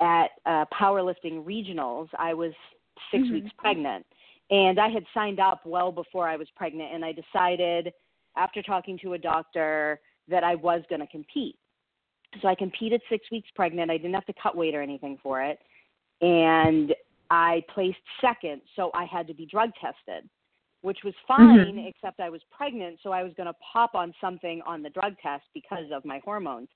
at 0.00 0.30
uh, 0.44 0.64
powerlifting 0.74 1.44
regionals, 1.44 2.08
I 2.18 2.34
was 2.34 2.52
6 3.12 3.24
Mhm. 3.24 3.32
weeks 3.32 3.50
pregnant 3.58 4.04
and 4.50 4.78
I 4.78 4.88
had 4.88 5.04
signed 5.14 5.40
up 5.40 5.64
well 5.64 5.90
before 5.90 6.28
I 6.28 6.36
was 6.36 6.48
pregnant, 6.56 6.92
and 6.92 7.04
I 7.04 7.12
decided 7.12 7.92
after 8.36 8.62
talking 8.62 8.98
to 8.98 9.14
a 9.14 9.18
doctor 9.18 10.00
that 10.28 10.44
I 10.44 10.54
was 10.54 10.82
going 10.88 11.00
to 11.00 11.06
compete. 11.06 11.56
So 12.42 12.48
I 12.48 12.54
competed 12.54 13.00
six 13.08 13.30
weeks 13.30 13.48
pregnant. 13.54 13.90
I 13.90 13.96
didn't 13.96 14.14
have 14.14 14.26
to 14.26 14.34
cut 14.40 14.56
weight 14.56 14.74
or 14.74 14.82
anything 14.82 15.18
for 15.22 15.42
it, 15.42 15.58
and 16.20 16.94
I 17.30 17.62
placed 17.72 17.98
second. 18.20 18.62
So 18.76 18.90
I 18.94 19.04
had 19.04 19.26
to 19.28 19.34
be 19.34 19.46
drug 19.46 19.70
tested, 19.80 20.28
which 20.82 20.98
was 21.04 21.14
fine, 21.26 21.76
Mhm. 21.76 21.88
except 21.88 22.20
I 22.20 22.30
was 22.30 22.42
pregnant, 22.50 23.00
so 23.00 23.12
I 23.12 23.22
was 23.22 23.32
going 23.34 23.46
to 23.46 23.54
pop 23.54 23.94
on 23.94 24.14
something 24.20 24.62
on 24.62 24.82
the 24.82 24.90
drug 24.90 25.18
test 25.20 25.44
because 25.54 25.90
of 25.90 26.04
my 26.04 26.18
hormones. 26.18 26.68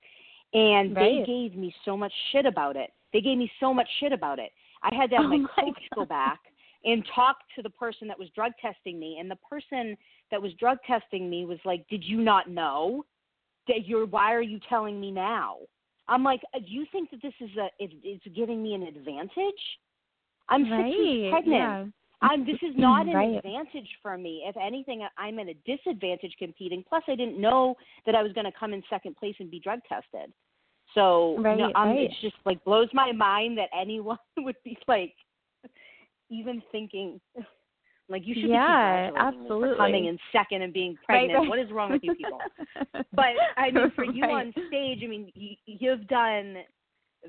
And 0.54 0.96
they 0.96 1.22
gave 1.26 1.54
me 1.54 1.74
so 1.84 1.96
much 1.96 2.12
shit 2.30 2.46
about 2.46 2.76
it. 2.76 2.92
They 3.12 3.20
gave 3.20 3.36
me 3.36 3.50
so 3.60 3.74
much 3.74 3.88
shit 4.00 4.12
about 4.12 4.38
it. 4.38 4.52
I 4.82 4.94
had 4.94 5.10
to 5.10 5.16
have 5.16 5.24
Oh 5.26 5.28
my 5.28 5.36
my 5.38 5.48
coach 5.64 5.82
go 5.94 6.04
back 6.06 6.40
and 6.84 7.04
talk 7.14 7.38
to 7.56 7.62
the 7.62 7.70
person 7.70 8.08
that 8.08 8.18
was 8.18 8.30
drug 8.30 8.52
testing 8.60 8.98
me 8.98 9.18
and 9.18 9.30
the 9.30 9.36
person 9.36 9.96
that 10.30 10.40
was 10.40 10.52
drug 10.54 10.78
testing 10.86 11.28
me 11.28 11.44
was 11.44 11.58
like 11.64 11.86
did 11.88 12.04
you 12.04 12.20
not 12.20 12.48
know 12.48 13.04
you're 13.84 14.06
why 14.06 14.32
are 14.32 14.42
you 14.42 14.58
telling 14.68 15.00
me 15.00 15.10
now 15.10 15.56
i'm 16.08 16.24
like 16.24 16.40
uh, 16.54 16.58
do 16.58 16.66
you 16.68 16.86
think 16.92 17.10
that 17.10 17.20
this 17.22 17.34
is 17.40 17.50
a 17.56 17.66
it, 17.82 17.90
it's 18.02 18.36
giving 18.36 18.62
me 18.62 18.74
an 18.74 18.82
advantage 18.82 19.62
i'm 20.48 20.62
six 20.62 20.72
right. 20.72 20.98
weeks 20.98 21.30
pregnant 21.30 21.54
Yeah. 21.54 21.84
I'm, 22.20 22.44
this 22.44 22.58
is 22.62 22.74
not 22.76 23.06
an 23.08 23.14
Right. 23.14 23.36
advantage 23.36 23.88
for 24.02 24.18
me. 24.18 24.42
If 24.44 24.56
anything, 24.56 25.06
I'm 25.16 25.38
at 25.38 25.46
a 25.46 25.54
disadvantage 25.64 26.34
competing. 26.38 26.84
Plus, 26.88 27.04
I 27.06 27.14
didn't 27.14 27.40
know 27.40 27.76
that 28.06 28.16
I 28.16 28.22
was 28.22 28.32
going 28.32 28.44
to 28.44 28.58
come 28.58 28.72
in 28.72 28.82
second 28.90 29.16
place 29.16 29.36
and 29.38 29.48
be 29.50 29.60
drug 29.60 29.78
tested. 29.88 30.32
So 30.94 31.36
no, 31.38 31.42
Right, 31.42 31.72
um, 31.76 31.88
right. 31.90 31.98
it's 32.00 32.20
just 32.20 32.36
like 32.44 32.62
blows 32.64 32.88
my 32.92 33.12
mind 33.12 33.58
that 33.58 33.68
anyone 33.78 34.18
would 34.38 34.56
be 34.64 34.76
like 34.88 35.14
even 36.30 36.62
thinking 36.72 37.20
like 38.08 38.26
you 38.26 38.34
should 38.34 38.50
Yeah, 38.50 39.10
be 39.10 39.48
for 39.48 39.76
coming 39.76 40.06
in 40.06 40.18
second 40.32 40.62
and 40.62 40.72
being 40.72 40.98
Right, 41.08 41.28
pregnant. 41.28 41.40
right. 41.40 41.48
What 41.48 41.58
is 41.58 41.70
wrong 41.70 41.90
with 41.90 42.02
you 42.02 42.14
people? 42.14 42.40
but 43.12 43.32
I 43.56 43.70
mean, 43.70 43.90
for 43.94 44.04
you 44.04 44.24
Right. 44.24 44.46
on 44.46 44.54
stage, 44.66 45.02
I 45.02 45.06
mean, 45.06 45.30
you, 45.34 45.56
you've 45.66 46.06
done 46.08 46.58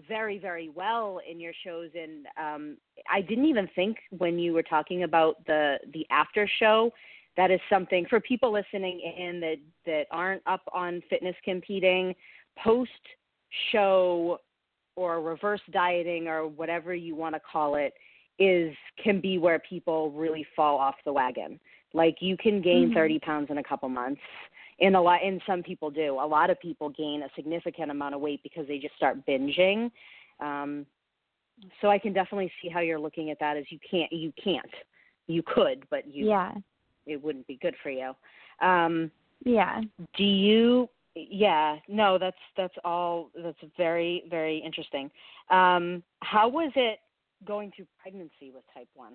very, 0.08 0.38
very 0.38 0.70
well 0.70 1.20
in 1.30 1.40
your 1.40 1.54
shows, 1.64 1.90
and 1.96 2.28
um, 2.38 2.78
I 3.12 3.22
didn't 3.22 3.46
even 3.46 3.68
think 3.76 3.98
when 4.18 4.38
you 4.40 4.54
were 4.54 4.64
talking 4.64 5.04
about 5.04 5.44
the 5.46 5.78
the 5.94 6.06
after 6.12 6.48
show. 6.60 6.92
That 7.38 7.52
is 7.52 7.62
something 7.70 8.06
for 8.10 8.20
people 8.20 8.52
listening 8.52 9.00
in 9.00 9.40
that 9.40 9.58
that 9.86 10.08
aren't 10.12 10.42
up 10.46 10.62
on 10.74 11.02
fitness 11.10 11.36
competing. 11.46 12.14
Post 12.62 12.92
show 13.72 14.40
or 14.96 15.22
reverse 15.22 15.62
dieting 15.72 16.28
or 16.28 16.48
whatever 16.48 16.94
you 16.94 17.16
want 17.16 17.34
to 17.34 17.40
call 17.40 17.76
it 17.76 17.94
is 18.40 18.76
can 19.04 19.20
be 19.20 19.38
where 19.38 19.60
people 19.60 20.12
really 20.12 20.46
fall 20.56 20.78
off 20.78 20.96
the 21.06 21.14
wagon. 21.14 21.60
Like 21.94 22.18
you 22.22 22.38
can 22.38 22.62
gain 22.62 22.90
Mhm. 22.90 22.94
30 22.94 23.20
pounds 23.20 23.50
in 23.50 23.58
a 23.58 23.64
couple 23.64 23.90
months 23.90 24.22
and 24.82 24.96
a 24.96 25.02
lot 25.02 25.24
and 25.24 25.42
some 25.46 25.62
people 25.64 25.90
do 25.90 26.16
a 26.20 26.26
lot 26.26 26.50
of 26.50 26.60
people 26.60 26.90
gain 26.90 27.24
a 27.24 27.30
significant 27.36 27.92
amount 27.92 28.16
of 28.16 28.22
weight 28.22 28.42
because 28.44 28.68
they 28.68 28.78
just 28.78 28.96
start 28.96 29.26
binging 29.26 29.92
um 30.40 30.86
so 31.82 31.90
i 31.90 31.98
can 31.98 32.14
definitely 32.14 32.52
see 32.62 32.70
how 32.70 32.80
you're 32.80 33.00
looking 33.00 33.30
at 33.30 33.40
that 33.40 33.58
as 33.58 33.66
you 33.70 33.80
can't 33.90 34.12
you 34.12 34.32
can't 34.42 34.74
you 35.28 35.44
could 35.44 35.84
but 35.90 36.08
you 36.08 36.28
yeah. 36.28 36.54
it 37.06 37.22
wouldn't 37.22 37.46
be 37.48 37.58
good 37.62 37.76
for 37.84 37.90
you 37.90 38.14
um 38.62 39.12
Yeah. 39.44 39.82
do 40.16 40.24
you 40.24 40.90
yeah 41.16 41.78
no 41.88 42.18
that's 42.18 42.38
that's 42.56 42.76
all 42.86 43.32
that's 43.44 43.58
very 43.78 44.24
very 44.30 44.60
interesting 44.60 45.12
um 45.50 46.04
how 46.22 46.48
was 46.48 46.72
it 46.76 47.00
going 47.46 47.72
through 47.76 47.88
pregnancy 48.02 48.52
with 48.54 48.64
type 48.74 48.90
1 48.96 49.14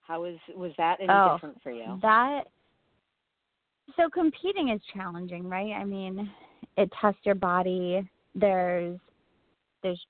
how 0.00 0.22
was 0.22 0.36
was 0.54 0.72
that 0.78 0.98
any 1.00 1.08
Oh, 1.12 1.34
different 1.34 1.62
for 1.62 1.70
you 1.70 1.98
That 2.02 2.44
so 3.96 4.08
competing 4.08 4.70
is 4.70 4.80
challenging, 4.94 5.48
right? 5.48 5.72
I 5.72 5.84
mean, 5.84 6.30
it 6.76 6.90
tests 7.00 7.20
your 7.24 7.34
body. 7.34 8.08
There's 8.34 8.98
there's 9.82 10.00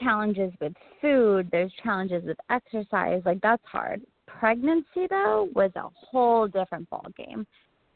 challenges 0.00 0.52
with 0.60 0.72
food, 1.00 1.48
there's 1.52 1.72
challenges 1.82 2.24
with 2.24 2.38
exercise. 2.50 3.22
Like 3.24 3.40
that's 3.40 3.62
hard. 3.64 4.02
pregnancy 4.26 5.06
though 5.08 5.48
was 5.54 5.70
a 5.76 5.88
whole 5.94 6.48
different 6.48 6.88
ball 6.90 7.06
game 7.16 7.46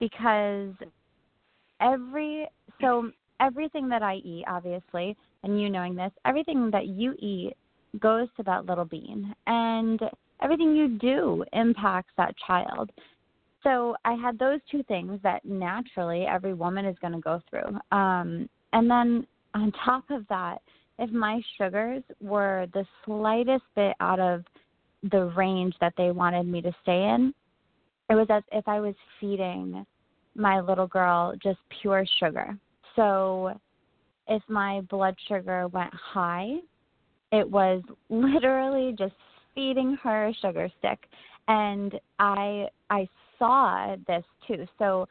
because 0.01 0.73
every 1.81 2.47
so 2.81 3.11
everything 3.41 3.89
that 3.89 4.03
I 4.03 4.17
eat 4.17 4.45
obviously 4.47 5.17
and 5.43 5.61
you 5.61 5.69
knowing 5.69 5.95
this 5.95 6.13
everything 6.25 6.71
that 6.71 6.87
you 6.87 7.15
eat 7.19 7.55
goes 8.01 8.29
to 8.37 8.43
that 8.45 8.67
little 8.67 8.85
bean. 8.85 9.35
And 9.47 10.01
everything 10.43 10.75
you 10.75 10.99
do 10.99 11.45
impacts 11.53 12.13
that 12.17 12.35
child. 12.47 12.91
So 13.63 13.95
I 14.05 14.15
had 14.15 14.39
those 14.39 14.61
two 14.71 14.83
things 14.85 15.21
that 15.23 15.45
naturally 15.45 16.27
every 16.27 16.55
woman 16.55 16.85
is 16.85 16.97
going 17.01 17.13
to 17.13 17.21
go 17.21 17.41
through. 17.49 17.79
Um 17.97 18.49
and 18.73 18.91
then 18.91 19.27
on 19.55 19.73
top 19.85 20.05
of 20.11 20.27
that 20.29 20.59
if 20.99 21.11
my 21.11 21.41
sugars 21.57 22.03
were 22.21 22.67
the 22.75 22.85
slightest 23.05 23.65
bit 23.75 23.95
out 24.01 24.21
of 24.21 24.45
the 25.11 25.27
range 25.37 25.75
that 25.81 25.95
they 25.97 26.11
wanted 26.11 26.45
me 26.45 26.63
to 26.63 26.73
stay 26.83 27.09
in, 27.09 27.35
it 28.09 28.15
was 28.15 28.27
as 28.31 28.43
if 28.53 28.69
I 28.69 28.79
was 28.79 28.95
feeding 29.21 29.85
my 30.35 30.61
little 30.61 30.87
girl 30.87 31.35
just 31.43 31.59
pure 31.81 32.05
sugar. 32.21 32.57
So 32.95 33.59
if 34.29 34.43
my 34.49 34.83
blood 34.83 35.17
sugar 35.29 35.69
went 35.69 35.93
high, 35.95 36.59
it 37.33 37.51
was 37.51 37.83
literally 38.11 38.95
just 38.97 39.15
feeding 39.55 39.97
her 40.03 40.27
a 40.27 40.35
sugar 40.35 40.69
stick. 40.79 40.99
And 41.49 41.99
I 42.19 42.69
I 42.91 43.09
saw 43.39 43.97
this 44.07 44.25
too. 44.47 44.67
So 44.79 45.09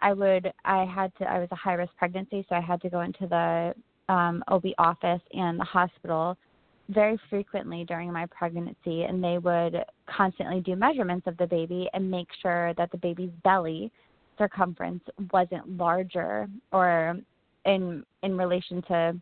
I 0.00 0.12
would 0.12 0.52
I 0.64 0.84
had 0.84 1.12
to 1.18 1.24
I 1.30 1.38
was 1.40 1.48
a 1.50 1.56
high 1.56 1.74
risk 1.74 1.92
pregnancy, 1.96 2.46
so 2.48 2.54
I 2.54 2.60
had 2.60 2.80
to 2.82 2.88
go 2.88 3.00
into 3.00 3.26
the 3.26 3.74
um, 4.12 4.42
OB 4.48 4.64
office 4.78 5.20
and 5.32 5.60
the 5.60 5.64
hospital 5.64 6.36
very 6.88 7.20
frequently 7.28 7.84
during 7.84 8.10
my 8.10 8.24
pregnancy, 8.26 9.02
and 9.02 9.22
they 9.22 9.36
would 9.36 9.76
constantly 10.06 10.60
do 10.60 10.74
measurements 10.74 11.26
of 11.26 11.36
the 11.36 11.46
baby 11.46 11.86
and 11.92 12.10
make 12.10 12.28
sure 12.40 12.72
that 12.78 12.90
the 12.90 12.96
baby's 12.96 13.30
belly 13.44 13.92
circumference 14.38 15.02
wasn't 15.32 15.76
larger 15.76 16.48
or 16.72 17.18
in 17.66 18.04
in 18.22 18.38
relation 18.38 18.80
to 18.82 19.20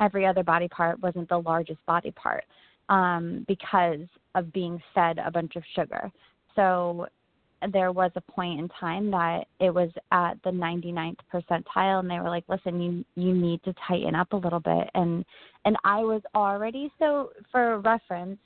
every 0.00 0.26
other 0.26 0.42
body 0.42 0.68
part 0.68 1.00
wasn't 1.00 1.28
the 1.28 1.38
largest 1.38 1.84
body 1.86 2.10
part 2.12 2.44
um, 2.88 3.44
because 3.48 4.06
of 4.34 4.52
being 4.52 4.80
fed 4.94 5.18
a 5.18 5.30
bunch 5.30 5.56
of 5.56 5.62
sugar. 5.74 6.10
So 6.56 7.06
there 7.72 7.92
was 7.92 8.10
a 8.16 8.20
point 8.20 8.58
in 8.58 8.68
time 8.80 9.10
that 9.10 9.44
it 9.60 9.72
was 9.72 9.90
at 10.10 10.34
the 10.42 10.50
99th 10.50 11.16
percentile 11.32 12.00
and 12.00 12.10
they 12.10 12.18
were 12.18 12.28
like 12.28 12.44
listen 12.48 12.80
you 12.80 13.04
you 13.14 13.34
need 13.34 13.62
to 13.62 13.74
tighten 13.86 14.14
up 14.14 14.32
a 14.32 14.36
little 14.36 14.60
bit 14.60 14.90
and 14.94 15.24
and 15.64 15.76
I 15.84 16.00
was 16.00 16.22
already 16.34 16.90
so 16.98 17.30
for 17.50 17.78
reference 17.78 18.38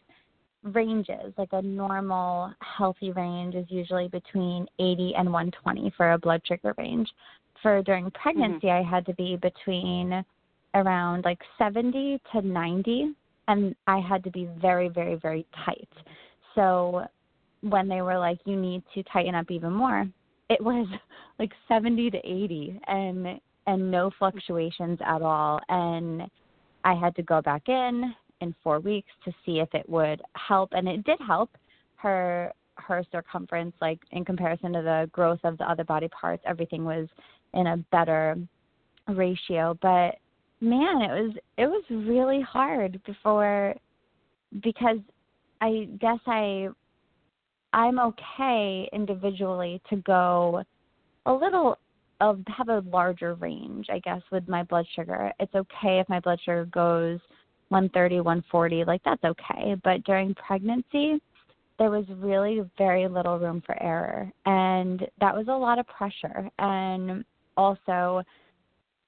ranges 0.62 1.32
like 1.38 1.48
a 1.52 1.62
normal 1.62 2.52
healthy 2.60 3.12
range 3.12 3.54
is 3.54 3.66
usually 3.68 4.08
between 4.08 4.66
80 4.78 5.14
and 5.16 5.32
120 5.32 5.92
for 5.96 6.12
a 6.12 6.18
blood 6.18 6.42
sugar 6.44 6.74
range 6.76 7.08
for 7.62 7.82
during 7.82 8.10
pregnancy 8.10 8.66
mm-hmm. 8.66 8.86
I 8.86 8.90
had 8.90 9.06
to 9.06 9.14
be 9.14 9.36
between 9.36 10.24
around 10.76 11.24
like 11.24 11.40
70 11.58 12.20
to 12.32 12.42
90 12.42 13.14
and 13.48 13.74
I 13.88 13.98
had 13.98 14.22
to 14.24 14.30
be 14.30 14.48
very 14.60 14.88
very 14.88 15.16
very 15.16 15.44
tight 15.64 15.88
so 16.56 17.06
when 17.60 17.88
they 17.88 18.02
were 18.02 18.18
like, 18.18 18.38
you 18.44 18.56
need 18.56 18.82
to 18.94 19.02
tighten 19.04 19.34
up 19.34 19.50
even 19.50 19.72
more, 19.72 20.06
it 20.50 20.62
was 20.62 20.86
like 21.38 21.52
70 21.68 22.10
to 22.10 22.18
80 22.18 22.80
and 22.88 23.40
and 23.68 23.90
no 23.90 24.12
fluctuations 24.16 24.98
at 25.04 25.22
all. 25.22 25.60
And 25.68 26.22
I 26.84 26.94
had 26.94 27.16
to 27.16 27.22
go 27.22 27.42
back 27.42 27.68
in 27.68 28.14
in 28.40 28.54
four 28.62 28.78
weeks 28.78 29.08
to 29.24 29.32
see 29.44 29.58
if 29.58 29.68
it 29.74 29.88
would 29.88 30.22
help, 30.34 30.70
and 30.72 30.88
it 30.88 31.04
did 31.04 31.18
help. 31.26 31.50
Her 31.96 32.52
her 32.76 33.02
circumference, 33.10 33.74
like 33.80 33.98
in 34.12 34.24
comparison 34.24 34.72
to 34.74 34.82
the 34.82 35.10
growth 35.12 35.40
of 35.44 35.58
the 35.58 35.68
other 35.68 35.82
body 35.84 36.08
parts, 36.08 36.42
everything 36.46 36.84
was 36.84 37.08
in 37.54 37.66
a 37.68 37.78
better 37.90 38.36
ratio. 39.08 39.76
But 39.80 40.16
man, 40.60 41.02
it 41.02 41.10
was 41.10 41.34
it 41.58 41.66
was 41.66 41.84
really 41.90 42.40
hard 42.40 43.00
before 43.04 43.74
because 44.62 44.98
I 45.60 45.88
guess 46.00 46.18
I 46.26 46.68
I'm 47.72 47.98
okay 47.98 48.88
individually 48.92 49.80
to 49.90 49.96
go 49.96 50.62
a 51.26 51.32
little 51.32 51.78
of 52.20 52.40
have 52.56 52.68
a 52.68 52.82
larger 52.88 53.34
range, 53.34 53.86
I 53.90 53.98
guess, 53.98 54.22
with 54.32 54.48
my 54.48 54.62
blood 54.62 54.86
sugar. 54.94 55.32
It's 55.38 55.54
okay 55.54 56.00
if 56.00 56.08
my 56.08 56.20
blood 56.20 56.40
sugar 56.44 56.64
goes 56.66 57.20
130, 57.68 58.20
140, 58.20 58.84
like 58.84 59.02
that's 59.04 59.24
okay. 59.24 59.76
But 59.84 60.04
during 60.04 60.34
pregnancy, 60.34 61.20
there 61.78 61.90
was 61.90 62.04
really 62.16 62.62
very 62.78 63.06
little 63.08 63.38
room 63.38 63.62
for 63.66 63.80
error, 63.82 64.30
and 64.46 65.06
that 65.20 65.34
was 65.34 65.48
a 65.48 65.52
lot 65.52 65.78
of 65.78 65.86
pressure. 65.86 66.48
And 66.58 67.24
also, 67.56 68.22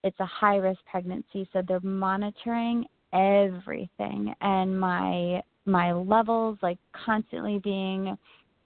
it's 0.04 0.18
a 0.20 0.26
high 0.26 0.56
risk 0.56 0.80
pregnancy, 0.90 1.48
so 1.52 1.62
they're 1.66 1.80
monitoring 1.80 2.86
everything, 3.12 4.34
and 4.40 4.78
my 4.78 5.42
my 5.64 5.92
levels 5.92 6.56
like 6.62 6.78
constantly 6.92 7.58
being 7.58 8.16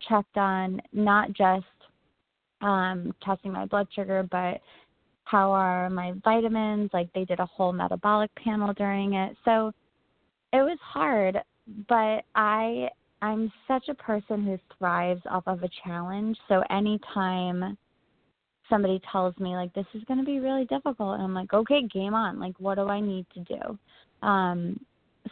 checked 0.08 0.36
on 0.36 0.80
not 0.92 1.32
just 1.32 1.64
um, 2.60 3.12
testing 3.22 3.52
my 3.52 3.66
blood 3.66 3.88
sugar, 3.92 4.26
but 4.30 4.60
how 5.24 5.50
are 5.50 5.90
my 5.90 6.12
vitamins? 6.24 6.90
Like 6.92 7.12
they 7.12 7.24
did 7.24 7.40
a 7.40 7.46
whole 7.46 7.72
metabolic 7.72 8.30
panel 8.36 8.72
during 8.74 9.14
it. 9.14 9.36
So 9.44 9.72
it 10.52 10.62
was 10.62 10.78
hard, 10.82 11.38
but 11.88 12.22
I 12.34 12.88
I'm 13.22 13.52
such 13.68 13.88
a 13.88 13.94
person 13.94 14.44
who 14.44 14.58
thrives 14.78 15.22
off 15.30 15.44
of 15.46 15.62
a 15.62 15.70
challenge. 15.84 16.36
So 16.48 16.62
anytime 16.70 17.76
somebody 18.72 19.02
tells 19.12 19.36
me 19.38 19.50
like 19.50 19.72
this 19.74 19.84
is 19.92 20.02
going 20.04 20.18
to 20.18 20.24
be 20.24 20.40
really 20.40 20.64
difficult 20.64 21.14
and 21.14 21.22
I'm 21.22 21.34
like, 21.34 21.52
"Okay, 21.52 21.86
game 21.92 22.14
on. 22.14 22.40
Like 22.40 22.54
what 22.58 22.76
do 22.76 22.88
I 22.88 23.00
need 23.00 23.26
to 23.34 23.40
do?" 23.40 24.26
Um 24.26 24.80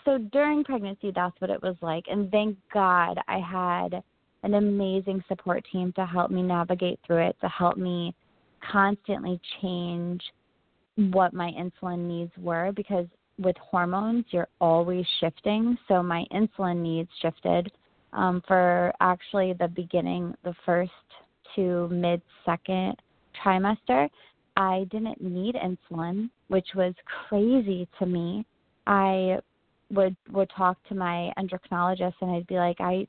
so 0.05 0.19
during 0.19 0.63
pregnancy 0.63 1.11
that's 1.15 1.41
what 1.41 1.49
it 1.51 1.63
was 1.63 1.77
like 1.81 2.05
and 2.11 2.31
thank 2.31 2.57
God 2.73 3.19
I 3.27 3.39
had 3.39 4.03
an 4.43 4.55
amazing 4.55 5.25
support 5.27 5.65
team 5.73 5.93
to 5.95 6.05
help 6.05 6.31
me 6.31 6.43
navigate 6.43 7.01
through 7.07 7.29
it, 7.29 7.37
to 7.41 7.49
help 7.49 7.77
me 7.77 8.15
constantly 8.71 9.41
change 9.61 10.23
what 11.13 11.33
my 11.33 11.51
insulin 11.53 12.07
needs 12.07 12.33
were 12.39 12.73
because 12.73 13.07
with 13.39 13.57
hormones 13.57 14.25
you're 14.31 14.49
always 14.61 15.07
shifting 15.19 15.79
so 15.89 16.03
my 16.03 16.27
insulin 16.31 16.77
needs 16.77 17.09
shifted 17.23 17.73
um, 18.13 18.43
for 18.47 18.93
actually 19.01 19.55
the 19.55 19.69
beginning 19.69 20.35
the 20.45 20.55
first 20.67 20.91
to 21.57 21.89
mid 21.89 22.21
second 22.45 22.95
trimester 23.45 24.09
i 24.57 24.87
didn't 24.91 25.21
need 25.21 25.55
insulin 25.55 26.29
which 26.49 26.69
was 26.75 26.95
crazy 27.29 27.89
to 27.99 28.07
me 28.07 28.45
i 28.87 29.37
would 29.91 30.17
would 30.31 30.51
talk 30.57 30.77
to 30.89 30.95
my 30.95 31.33
endocrinologist 31.39 32.15
and 32.21 32.31
i'd 32.33 32.47
be 32.47 32.57
like 32.57 32.77
i 32.81 33.07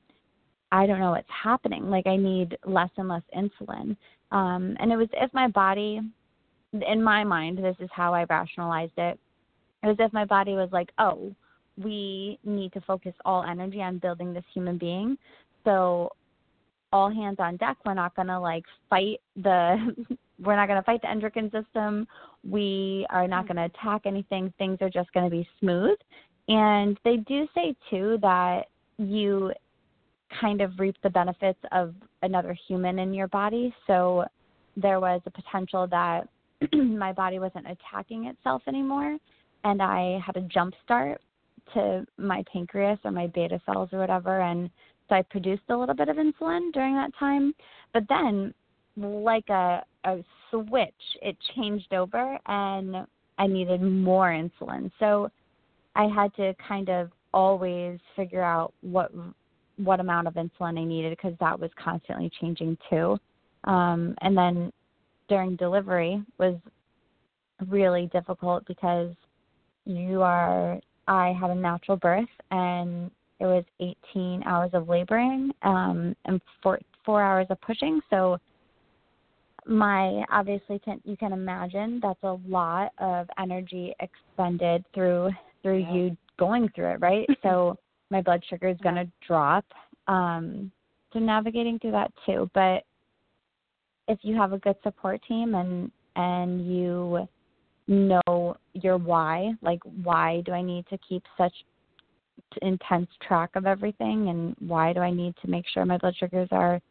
I 0.72 0.86
don't 0.86 1.00
know 1.00 1.12
what's 1.12 1.28
happening. 1.44 1.90
Like 1.90 2.08
I 2.08 2.16
need 2.16 2.58
less 2.66 2.90
and 2.98 3.10
less 3.10 3.24
insulin. 3.36 3.96
Um, 4.32 4.78
and 4.80 4.92
it 4.92 4.96
was 4.96 5.10
if 5.14 5.34
my 5.34 5.48
body, 5.48 6.00
in 6.74 7.04
my 7.04 7.24
mind, 7.24 7.58
this 7.58 7.76
is 7.80 7.90
how 7.92 8.14
I 8.14 8.24
rationalized 8.30 8.98
it. 8.98 9.20
It 9.84 9.88
was 9.88 9.98
if 10.00 10.14
my 10.14 10.26
body 10.26 10.54
was 10.54 10.70
like, 10.72 10.90
oh, 10.98 11.36
we 11.78 12.40
need 12.46 12.72
to 12.74 12.82
focus 12.82 13.14
all 13.26 13.44
energy 13.44 13.82
on 13.82 13.98
building 13.98 14.34
this 14.34 14.44
human 14.54 14.78
being. 14.78 15.18
So 15.66 16.12
all 16.92 17.10
hands 17.10 17.38
on 17.40 17.58
deck. 17.58 17.78
We're 17.86 17.94
not 17.94 18.16
gonna 18.16 18.40
like 18.40 18.64
fight 18.90 19.22
the 19.36 19.96
we're 20.40 20.56
not 20.56 20.68
gonna 20.68 20.84
fight 20.84 21.02
the 21.02 21.10
endocrine 21.10 21.52
system. 21.52 22.08
We 22.44 23.06
are 23.10 23.28
not 23.28 23.46
mm-hmm. 23.46 23.56
gonna 23.56 23.66
attack 23.66 24.02
anything. 24.06 24.54
Things 24.58 24.78
are 24.82 24.90
just 24.90 25.12
gonna 25.14 25.30
be 25.30 25.48
smooth. 25.60 25.98
And 26.48 27.00
they 27.04 27.18
do 27.18 27.48
say 27.56 27.76
too 27.90 28.18
that 28.22 28.68
you 28.98 29.52
kind 30.40 30.62
of 30.62 30.80
reap 30.80 30.96
the 31.04 31.10
benefits 31.10 31.60
of 31.72 31.94
another 32.22 32.56
human 32.68 33.00
in 33.00 33.14
your 33.14 33.28
body. 33.28 33.74
So 33.88 34.26
there 34.78 35.00
was 35.00 35.22
a 35.26 35.32
potential 35.32 35.88
that 35.88 36.28
my 36.74 37.12
body 37.12 37.40
wasn't 37.40 37.68
attacking 37.68 38.26
itself 38.26 38.62
anymore, 38.68 39.18
and 39.64 39.82
I 39.82 40.20
had 40.26 40.38
a 40.38 40.42
jump 40.42 40.74
start 40.84 41.22
to 41.74 42.06
my 42.18 42.44
pancreas 42.52 43.00
or 43.04 43.12
my 43.12 43.28
beta 43.28 43.62
cells 43.66 43.90
or 43.92 44.00
whatever, 44.00 44.42
and 44.42 44.70
so 45.12 45.18
I 45.18 45.22
produced 45.24 45.64
a 45.70 45.76
little 45.76 45.94
bit 45.94 46.08
of 46.08 46.16
insulin 46.16 46.72
during 46.72 46.96
that 46.96 47.12
time. 47.20 47.54
But 47.94 48.04
then, 48.08 48.54
like 48.96 49.50
a 49.50 49.84
a 50.06 50.24
switch, 50.50 50.94
it 51.22 51.36
changed 51.56 51.94
over, 51.94 52.40
and 52.48 53.06
I 53.38 53.48
needed 53.48 53.82
more 53.82 54.30
insulin. 54.30 54.90
So 55.00 55.30
I 55.96 56.06
had 56.06 56.34
to 56.36 56.56
kind 56.66 56.90
of 56.90 57.12
always 57.34 58.00
figure 58.16 58.42
out 58.42 58.74
what 58.82 59.12
what 59.78 60.00
amount 60.00 60.28
of 60.28 60.36
insulin 60.36 60.80
I 60.80 60.86
needed 60.86 61.12
because 61.12 61.38
that 61.40 61.60
was 61.60 61.72
constantly 61.82 62.32
changing 62.40 62.78
too. 62.90 63.18
Um, 63.66 64.16
and 64.22 64.38
then 64.38 64.72
during 65.28 65.56
delivery 65.58 66.24
was 66.38 66.56
really 67.68 68.10
difficult 68.14 68.66
because 68.66 69.14
you 69.86 70.22
are 70.22 70.80
I 71.08 71.34
had 71.40 71.50
a 71.50 71.56
natural 71.56 71.98
birth 71.98 72.30
and 72.52 73.12
it 73.42 73.46
was 73.46 73.64
18 74.14 74.44
hours 74.46 74.70
of 74.74 74.88
laboring 74.88 75.52
um, 75.64 76.16
and 76.26 76.40
four 76.62 76.80
four 77.04 77.24
hours 77.24 77.48
of 77.50 77.60
pushing. 77.62 78.00
So 78.12 78.38
my 79.66 80.24
obviously 80.32 80.78
can 80.80 81.02
you 81.04 81.18
can 81.18 81.34
imagine 81.34 82.00
that's 82.04 82.24
a 82.24 82.38
lot 82.48 82.92
of 83.00 83.28
energy 83.40 83.94
expended 84.00 84.86
through 84.94 85.32
through 85.64 85.80
yeah. 85.80 85.94
you 85.94 86.18
going 86.38 86.70
through 86.76 86.92
it, 86.92 87.02
right? 87.02 87.28
so 87.44 87.78
my 88.12 88.22
blood 88.22 88.44
sugar 88.48 88.68
is 88.68 88.78
going 88.84 88.96
to 88.96 89.08
drop. 89.26 89.66
Um, 90.08 90.72
so 91.12 91.20
navigating 91.20 91.80
through 91.80 91.92
that 91.92 92.12
too, 92.26 92.50
but 92.54 92.84
if 94.08 94.20
you 94.22 94.36
have 94.36 94.54
a 94.54 94.60
good 94.60 94.76
support 94.84 95.20
team 95.28 95.56
and 95.56 95.92
and 96.16 96.64
you 96.68 97.28
know 97.88 98.56
your 98.74 98.98
why, 98.98 99.54
like 99.64 99.80
why 100.04 100.44
do 100.46 100.52
I 100.52 100.62
need 100.62 100.86
to 100.90 101.00
keep 101.10 101.24
such 101.40 101.54
intense 102.62 103.10
track 103.26 103.52
of 103.56 103.66
everything 103.66 104.30
and 104.30 104.56
why 104.60 104.94
do 104.94 105.00
I 105.00 105.12
need 105.12 105.36
to 105.42 105.50
make 105.50 105.66
sure 105.68 105.86
my 105.86 105.98
blood 105.98 106.16
sugars 106.18 106.50
are 106.52 106.82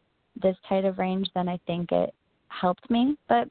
this 0.41 0.55
tight 0.67 0.85
of 0.85 0.97
range, 0.97 1.29
then 1.35 1.49
I 1.49 1.59
think 1.67 1.91
it 1.91 2.13
helped 2.47 2.89
me. 2.89 3.17
But 3.27 3.49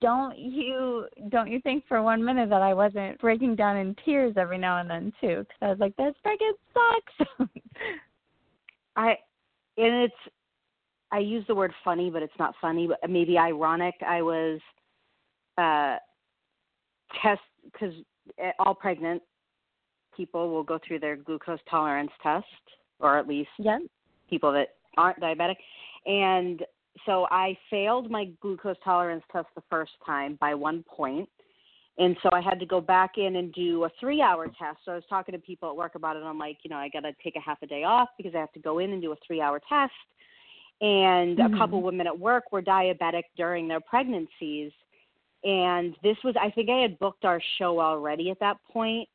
don't 0.00 0.38
you 0.38 1.06
don't 1.28 1.50
you 1.50 1.60
think 1.60 1.84
for 1.88 2.02
one 2.02 2.24
minute 2.24 2.48
that 2.50 2.62
I 2.62 2.72
wasn't 2.74 3.18
breaking 3.20 3.56
down 3.56 3.76
in 3.76 3.96
tears 4.04 4.34
every 4.36 4.58
now 4.58 4.78
and 4.78 4.88
then 4.88 5.12
too? 5.20 5.44
Because 5.48 5.56
I 5.60 5.68
was 5.68 5.78
like, 5.78 5.96
this 5.96 6.14
freaking 6.24 6.52
sucks. 6.72 7.30
I 8.96 9.16
and 9.76 10.04
it's 10.04 10.14
I 11.10 11.18
use 11.18 11.44
the 11.46 11.54
word 11.54 11.72
funny, 11.84 12.10
but 12.10 12.22
it's 12.22 12.32
not 12.38 12.54
funny, 12.60 12.86
but 12.86 13.10
maybe 13.10 13.38
ironic. 13.38 13.94
I 14.06 14.22
was 14.22 14.60
uh 15.58 15.96
test 17.20 17.40
because 17.64 17.94
all 18.58 18.74
pregnant 18.74 19.22
people 20.16 20.50
will 20.50 20.62
go 20.62 20.78
through 20.86 21.00
their 21.00 21.16
glucose 21.16 21.60
tolerance 21.70 22.10
test, 22.22 22.46
or 23.00 23.18
at 23.18 23.26
least 23.26 23.50
yeah. 23.58 23.78
people 24.28 24.52
that 24.52 24.74
aren't 24.96 25.20
diabetic. 25.20 25.56
And 26.06 26.62
so 27.06 27.26
I 27.30 27.56
failed 27.70 28.10
my 28.10 28.26
glucose 28.40 28.76
tolerance 28.84 29.24
test 29.32 29.48
the 29.54 29.62
first 29.70 29.92
time 30.04 30.36
by 30.40 30.54
one 30.54 30.84
point. 30.84 31.28
And 31.98 32.16
so 32.22 32.30
I 32.32 32.40
had 32.40 32.58
to 32.60 32.66
go 32.66 32.80
back 32.80 33.18
in 33.18 33.36
and 33.36 33.52
do 33.52 33.84
a 33.84 33.90
three 34.00 34.22
hour 34.22 34.46
test. 34.46 34.78
So 34.84 34.92
I 34.92 34.94
was 34.94 35.04
talking 35.08 35.32
to 35.34 35.38
people 35.38 35.68
at 35.68 35.76
work 35.76 35.94
about 35.94 36.16
it. 36.16 36.20
And 36.20 36.28
I'm 36.28 36.38
like, 36.38 36.58
you 36.62 36.70
know, 36.70 36.76
I 36.76 36.88
got 36.88 37.00
to 37.00 37.12
take 37.22 37.36
a 37.36 37.40
half 37.40 37.62
a 37.62 37.66
day 37.66 37.84
off 37.84 38.08
because 38.16 38.34
I 38.34 38.38
have 38.38 38.52
to 38.52 38.60
go 38.60 38.78
in 38.78 38.92
and 38.92 39.02
do 39.02 39.12
a 39.12 39.16
three 39.26 39.40
hour 39.40 39.60
test. 39.68 39.92
And 40.80 41.38
mm-hmm. 41.38 41.54
a 41.54 41.58
couple 41.58 41.82
women 41.82 42.06
at 42.06 42.18
work 42.18 42.50
were 42.50 42.62
diabetic 42.62 43.24
during 43.36 43.68
their 43.68 43.80
pregnancies. 43.80 44.72
And 45.44 45.94
this 46.02 46.16
was, 46.24 46.34
I 46.40 46.50
think 46.50 46.70
I 46.70 46.78
had 46.78 46.98
booked 46.98 47.24
our 47.24 47.40
show 47.58 47.78
already 47.80 48.30
at 48.30 48.40
that 48.40 48.56
point 48.72 49.08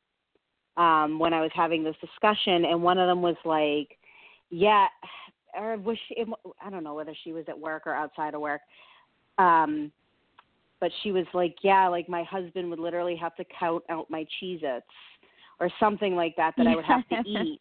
um, 0.78 1.18
when 1.18 1.34
I 1.34 1.42
was 1.42 1.50
having 1.54 1.84
this 1.84 1.96
discussion. 2.00 2.64
And 2.64 2.82
one 2.82 2.98
of 2.98 3.06
them 3.06 3.20
was 3.20 3.36
like, 3.44 3.98
yeah, 4.48 4.86
or 5.54 5.76
was 5.76 5.98
she? 6.08 6.24
I 6.64 6.70
don't 6.70 6.84
know 6.84 6.94
whether 6.94 7.14
she 7.24 7.32
was 7.32 7.44
at 7.48 7.58
work 7.58 7.82
or 7.86 7.94
outside 7.94 8.34
of 8.34 8.40
work. 8.40 8.62
Um, 9.36 9.92
but 10.80 10.90
she 11.02 11.12
was 11.12 11.26
like, 11.34 11.56
yeah, 11.62 11.88
like 11.88 12.08
my 12.08 12.22
husband 12.22 12.70
would 12.70 12.78
literally 12.78 13.16
have 13.16 13.34
to 13.36 13.44
count 13.58 13.82
out 13.88 14.08
my 14.08 14.24
Cheez-Its 14.40 14.86
or 15.60 15.68
something 15.80 16.14
like 16.14 16.36
that 16.36 16.54
that 16.56 16.68
I 16.68 16.76
would 16.76 16.84
have 16.84 17.06
to 17.08 17.16
eat. 17.26 17.60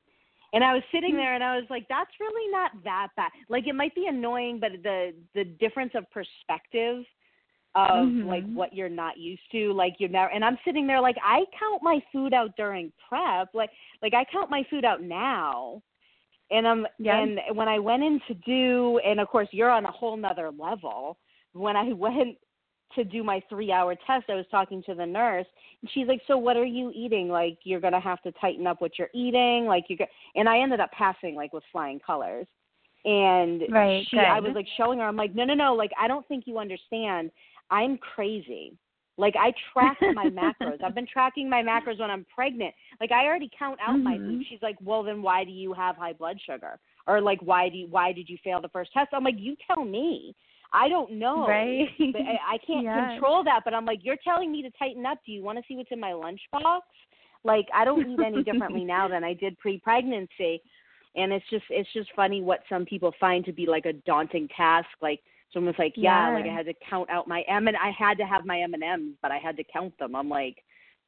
And 0.53 0.63
I 0.63 0.73
was 0.73 0.84
sitting 0.93 1.15
there 1.15 1.34
and 1.34 1.43
I 1.43 1.58
was 1.58 1.65
like, 1.69 1.88
that's 1.89 2.12
really 2.19 2.51
not 2.51 2.71
that 2.84 3.08
bad. 3.17 3.32
Like 3.49 3.67
it 3.67 3.73
might 3.73 3.95
be 3.95 4.06
annoying, 4.08 4.60
but 4.60 4.71
the 4.84 5.13
the 5.34 5.43
difference 5.43 5.91
of 5.95 6.06
perspective 6.12 7.03
of 7.77 8.07
mm-hmm. 8.07 8.27
like 8.27 8.43
what 8.53 8.73
you're 8.73 8.89
not 8.89 9.17
used 9.17 9.41
to, 9.51 9.71
like 9.73 9.95
you're 9.99 10.09
never 10.09 10.31
and 10.31 10.43
I'm 10.43 10.57
sitting 10.65 10.87
there 10.87 10.99
like 10.99 11.17
I 11.23 11.43
count 11.57 11.83
my 11.83 11.99
food 12.11 12.33
out 12.33 12.55
during 12.57 12.91
prep. 13.07 13.49
Like 13.53 13.69
like 14.01 14.13
I 14.13 14.25
count 14.31 14.49
my 14.49 14.63
food 14.69 14.83
out 14.83 15.01
now 15.01 15.81
and 16.49 16.87
yeah. 16.97 17.21
and 17.21 17.39
when 17.55 17.67
I 17.67 17.79
went 17.79 18.03
in 18.03 18.19
to 18.27 18.33
do 18.33 18.99
and 19.05 19.19
of 19.19 19.27
course 19.27 19.47
you're 19.51 19.69
on 19.69 19.85
a 19.85 19.91
whole 19.91 20.17
nother 20.17 20.51
level. 20.57 21.17
When 21.53 21.75
I 21.75 21.93
went 21.93 22.37
to 22.95 23.03
do 23.03 23.23
my 23.23 23.41
three 23.49 23.71
hour 23.71 23.95
test, 24.07 24.25
I 24.29 24.35
was 24.35 24.45
talking 24.49 24.81
to 24.83 24.95
the 24.95 25.05
nurse 25.05 25.45
and 25.81 25.91
she's 25.93 26.07
like, 26.07 26.21
So 26.25 26.37
what 26.37 26.57
are 26.57 26.65
you 26.65 26.91
eating? 26.95 27.27
Like 27.29 27.59
you're 27.63 27.81
gonna 27.81 27.99
have 27.99 28.21
to 28.23 28.31
tighten 28.33 28.65
up 28.65 28.81
what 28.81 28.97
you're 28.97 29.09
eating, 29.13 29.65
like 29.65 29.85
you 29.89 29.97
got 29.97 30.07
and 30.35 30.49
I 30.49 30.59
ended 30.59 30.79
up 30.79 30.91
passing 30.91 31.35
like 31.35 31.53
with 31.53 31.63
flying 31.71 31.99
colors. 31.99 32.47
And 33.05 33.63
right, 33.69 34.05
she 34.09 34.17
I 34.17 34.39
was 34.39 34.51
like 34.53 34.67
showing 34.75 34.99
her, 34.99 35.05
I'm 35.05 35.15
like, 35.15 35.35
No, 35.35 35.45
no, 35.45 35.53
no, 35.53 35.73
like 35.73 35.91
I 35.99 36.07
don't 36.07 36.27
think 36.27 36.45
you 36.47 36.57
understand. 36.57 37.31
I'm 37.69 37.97
crazy. 37.97 38.77
Like 39.17 39.36
I 39.36 39.51
track 39.73 39.97
my 40.13 40.30
macros. 40.30 40.84
I've 40.84 40.93
been 40.93 41.08
tracking 41.12 41.49
my 41.49 41.63
macros 41.63 41.99
when 41.99 42.12
I'm 42.12 42.25
pregnant. 42.34 42.73
Like 43.01 43.12
I 43.12 43.25
already 43.25 43.49
count 43.58 43.80
out 43.82 43.95
mm-hmm. 43.95 44.03
my 44.03 44.17
food. 44.17 44.43
She's 44.47 44.62
like, 44.62 44.77
"Well, 44.84 45.01
then 45.03 45.23
why 45.23 45.43
do 45.43 45.51
you 45.51 45.73
have 45.73 45.95
high 45.95 46.13
blood 46.13 46.38
sugar?" 46.45 46.77
Or 47.08 47.19
like, 47.19 47.41
"Why 47.41 47.69
do 47.69 47.77
you, 47.77 47.88
why 47.88 48.13
did 48.13 48.30
you 48.30 48.38
fail 48.43 48.62
the 48.62 48.69
first 48.69 48.93
test?" 48.93 49.10
I'm 49.13 49.23
like, 49.23 49.39
"You 49.39 49.56
tell 49.67 49.84
me." 49.84 50.36
I 50.73 50.89
don't 50.89 51.13
know. 51.13 51.47
Right. 51.47 51.88
I, 51.99 52.56
I 52.56 52.58
can't 52.67 52.84
yeah. 52.84 53.12
control 53.12 53.43
that. 53.45 53.62
But 53.63 53.73
I'm 53.73 53.86
like, 53.86 53.99
you're 54.03 54.17
telling 54.23 54.51
me 54.51 54.62
to 54.63 54.69
tighten 54.71 55.06
up. 55.06 55.19
Do 55.25 55.32
you 55.32 55.41
want 55.41 55.58
to 55.58 55.63
see 55.67 55.75
what's 55.75 55.91
in 55.91 55.99
my 55.99 56.12
lunchbox? 56.12 56.82
Like, 57.43 57.67
I 57.73 57.86
don't 57.86 58.10
eat 58.10 58.19
any 58.25 58.43
differently 58.43 58.84
now 58.86 59.08
than 59.08 59.23
I 59.23 59.34
did 59.34 59.58
pre-pregnancy. 59.60 60.62
And 61.15 61.32
it's 61.32 61.45
just, 61.49 61.63
it's 61.69 61.88
just 61.93 62.10
funny 62.15 62.41
what 62.41 62.60
some 62.69 62.86
people 62.86 63.13
find 63.19 63.45
to 63.45 63.53
be 63.53 63.65
like 63.65 63.86
a 63.86 63.93
daunting 63.93 64.49
task. 64.56 64.89
Like, 65.01 65.21
Someone's 65.53 65.79
like, 65.79 65.93
yeah, 65.95 66.29
yeah, 66.29 66.36
like 66.36 66.45
I 66.45 66.53
had 66.53 66.65
to 66.65 66.73
count 66.89 67.10
out 67.10 67.27
my 67.27 67.41
M 67.47 67.67
and 67.67 67.77
I 67.77 67.91
had 67.97 68.17
to 68.17 68.25
have 68.25 68.45
my 68.45 68.60
M 68.60 68.73
and 68.73 68.83
M's, 68.83 69.15
but 69.21 69.31
I 69.31 69.38
had 69.38 69.55
to 69.57 69.63
count 69.63 69.97
them. 69.97 70.15
I'm 70.15 70.29
like, 70.29 70.57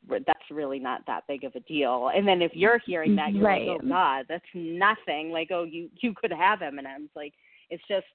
that's 0.08 0.50
really 0.50 0.80
not 0.80 1.02
that 1.08 1.24
big 1.28 1.44
of 1.44 1.56
a 1.56 1.60
deal. 1.62 2.12
And 2.16 2.28
then 2.28 2.42
if 2.42 2.52
you're 2.54 2.80
hearing 2.86 3.16
that, 3.18 3.34
you're 3.34 3.44
right. 3.44 3.68
like, 3.68 3.82
oh 3.84 3.88
God, 3.88 4.26
that's 4.30 4.46
nothing. 4.54 5.32
Like, 5.32 5.50
oh, 5.52 5.64
you 5.64 5.90
you 6.02 6.14
could 6.16 6.32
have 6.32 6.62
M 6.62 6.78
and 6.78 6.88
M's. 6.88 7.10
Like, 7.16 7.34
it's 7.70 7.84
just 7.88 8.06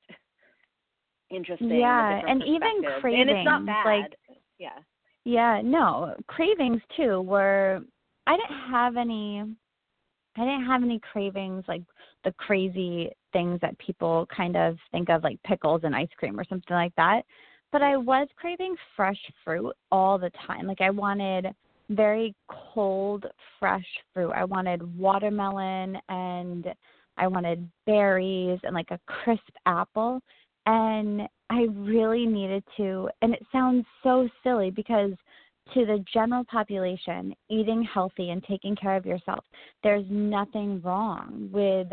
interesting. 1.30 1.70
Yeah, 1.70 2.22
and 2.26 2.42
even 2.42 2.82
cravings, 3.00 3.20
and 3.20 3.30
it's 3.30 3.44
not 3.44 3.66
bad. 3.66 3.84
Like, 3.86 4.14
yeah, 4.58 4.78
yeah, 5.24 5.60
no 5.62 6.14
cravings 6.26 6.80
too. 6.96 7.20
Were 7.20 7.80
I 8.26 8.36
didn't 8.36 8.70
have 8.70 8.96
any. 8.96 9.44
I 10.36 10.40
didn't 10.40 10.66
have 10.66 10.82
any 10.82 11.00
cravings 11.12 11.64
like 11.68 11.82
the 12.24 12.32
crazy 12.32 13.10
things 13.32 13.60
that 13.60 13.78
people 13.78 14.26
kind 14.34 14.56
of 14.56 14.76
think 14.90 15.10
of 15.10 15.22
like 15.22 15.42
pickles 15.44 15.82
and 15.84 15.94
ice 15.94 16.08
cream 16.16 16.38
or 16.38 16.44
something 16.44 16.74
like 16.74 16.94
that. 16.96 17.22
But 17.72 17.82
I 17.82 17.96
was 17.96 18.28
craving 18.36 18.76
fresh 18.96 19.18
fruit 19.44 19.74
all 19.90 20.18
the 20.18 20.30
time. 20.46 20.66
Like 20.66 20.80
I 20.80 20.90
wanted 20.90 21.48
very 21.90 22.34
cold, 22.48 23.26
fresh 23.58 23.86
fruit. 24.12 24.30
I 24.32 24.44
wanted 24.44 24.98
watermelon 24.98 25.98
and 26.08 26.66
I 27.16 27.26
wanted 27.26 27.68
berries 27.86 28.58
and 28.62 28.74
like 28.74 28.90
a 28.90 29.00
crisp 29.06 29.42
apple. 29.66 30.20
And 30.66 31.22
I 31.50 31.66
really 31.72 32.26
needed 32.26 32.64
to, 32.78 33.10
and 33.20 33.34
it 33.34 33.44
sounds 33.52 33.84
so 34.02 34.28
silly 34.42 34.70
because 34.70 35.12
to 35.72 35.86
the 35.86 36.04
general 36.12 36.44
population, 36.44 37.34
eating 37.48 37.82
healthy 37.82 38.30
and 38.30 38.44
taking 38.44 38.76
care 38.76 38.96
of 38.96 39.06
yourself, 39.06 39.44
there's 39.82 40.04
nothing 40.10 40.80
wrong 40.82 41.48
with 41.52 41.88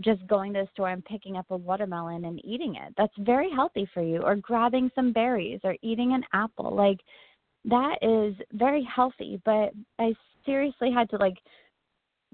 just 0.00 0.26
going 0.26 0.52
to 0.52 0.60
the 0.60 0.68
store 0.72 0.90
and 0.90 1.04
picking 1.04 1.36
up 1.36 1.46
a 1.50 1.56
watermelon 1.56 2.26
and 2.26 2.44
eating 2.44 2.76
it. 2.76 2.94
That's 2.96 3.12
very 3.18 3.50
healthy 3.50 3.88
for 3.94 4.02
you. 4.02 4.22
Or 4.22 4.36
grabbing 4.36 4.90
some 4.94 5.12
berries 5.12 5.60
or 5.64 5.76
eating 5.82 6.12
an 6.12 6.22
apple. 6.32 6.74
Like 6.74 7.00
that 7.64 7.96
is 8.02 8.34
very 8.52 8.86
healthy. 8.94 9.40
But 9.44 9.72
I 9.98 10.14
seriously 10.44 10.92
had 10.92 11.10
to 11.10 11.16
like 11.16 11.38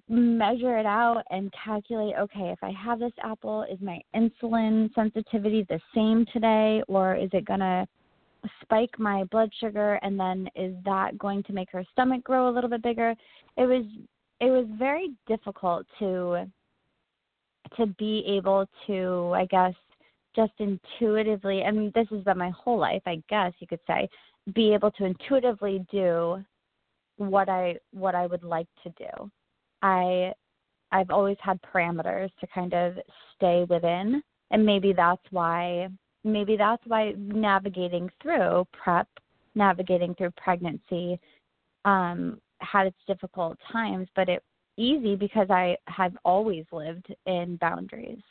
measure 0.08 0.78
it 0.78 0.86
out 0.86 1.22
and 1.30 1.52
calculate 1.64 2.14
okay, 2.18 2.50
if 2.50 2.58
I 2.62 2.72
have 2.72 2.98
this 2.98 3.12
apple, 3.22 3.64
is 3.70 3.78
my 3.80 4.00
insulin 4.14 4.92
sensitivity 4.94 5.64
the 5.68 5.80
same 5.94 6.26
today 6.32 6.82
or 6.88 7.14
is 7.14 7.30
it 7.32 7.44
going 7.44 7.60
to 7.60 7.86
spike 8.62 8.98
my 8.98 9.24
blood 9.24 9.50
sugar 9.60 9.98
and 10.02 10.18
then 10.18 10.48
is 10.54 10.74
that 10.84 11.16
going 11.18 11.42
to 11.44 11.52
make 11.52 11.70
her 11.70 11.84
stomach 11.92 12.24
grow 12.24 12.48
a 12.48 12.52
little 12.52 12.70
bit 12.70 12.82
bigger? 12.82 13.14
It 13.56 13.66
was 13.66 13.84
it 14.40 14.50
was 14.50 14.66
very 14.78 15.12
difficult 15.28 15.86
to 16.00 16.46
to 17.76 17.86
be 17.98 18.24
able 18.26 18.66
to, 18.86 19.32
I 19.34 19.46
guess, 19.46 19.74
just 20.34 20.52
intuitively, 20.58 21.62
I 21.62 21.70
mean, 21.70 21.92
this 21.94 22.06
has 22.10 22.24
been 22.24 22.38
my 22.38 22.50
whole 22.50 22.78
life, 22.78 23.02
I 23.06 23.22
guess 23.28 23.52
you 23.60 23.66
could 23.66 23.80
say, 23.86 24.08
be 24.54 24.74
able 24.74 24.90
to 24.92 25.04
intuitively 25.04 25.86
do 25.90 26.44
what 27.16 27.48
I 27.48 27.76
what 27.92 28.14
I 28.14 28.26
would 28.26 28.42
like 28.42 28.66
to 28.82 28.90
do. 28.98 29.30
I 29.82 30.32
I've 30.90 31.10
always 31.10 31.36
had 31.40 31.60
parameters 31.62 32.30
to 32.40 32.46
kind 32.54 32.74
of 32.74 32.98
stay 33.36 33.64
within, 33.68 34.22
and 34.50 34.66
maybe 34.66 34.92
that's 34.92 35.22
why 35.30 35.88
maybe 36.24 36.56
that's 36.56 36.82
why 36.86 37.14
navigating 37.16 38.10
through 38.20 38.66
prep, 38.72 39.08
navigating 39.54 40.14
through 40.14 40.32
pregnancy, 40.32 41.18
um, 41.84 42.40
had 42.60 42.86
its 42.86 42.98
difficult 43.06 43.58
times, 43.70 44.08
but 44.14 44.28
it 44.28 44.42
easy 44.76 45.16
because 45.16 45.48
I 45.50 45.76
have 45.88 46.16
always 46.24 46.64
lived 46.72 47.14
in 47.26 47.56
boundaries. 47.56 48.22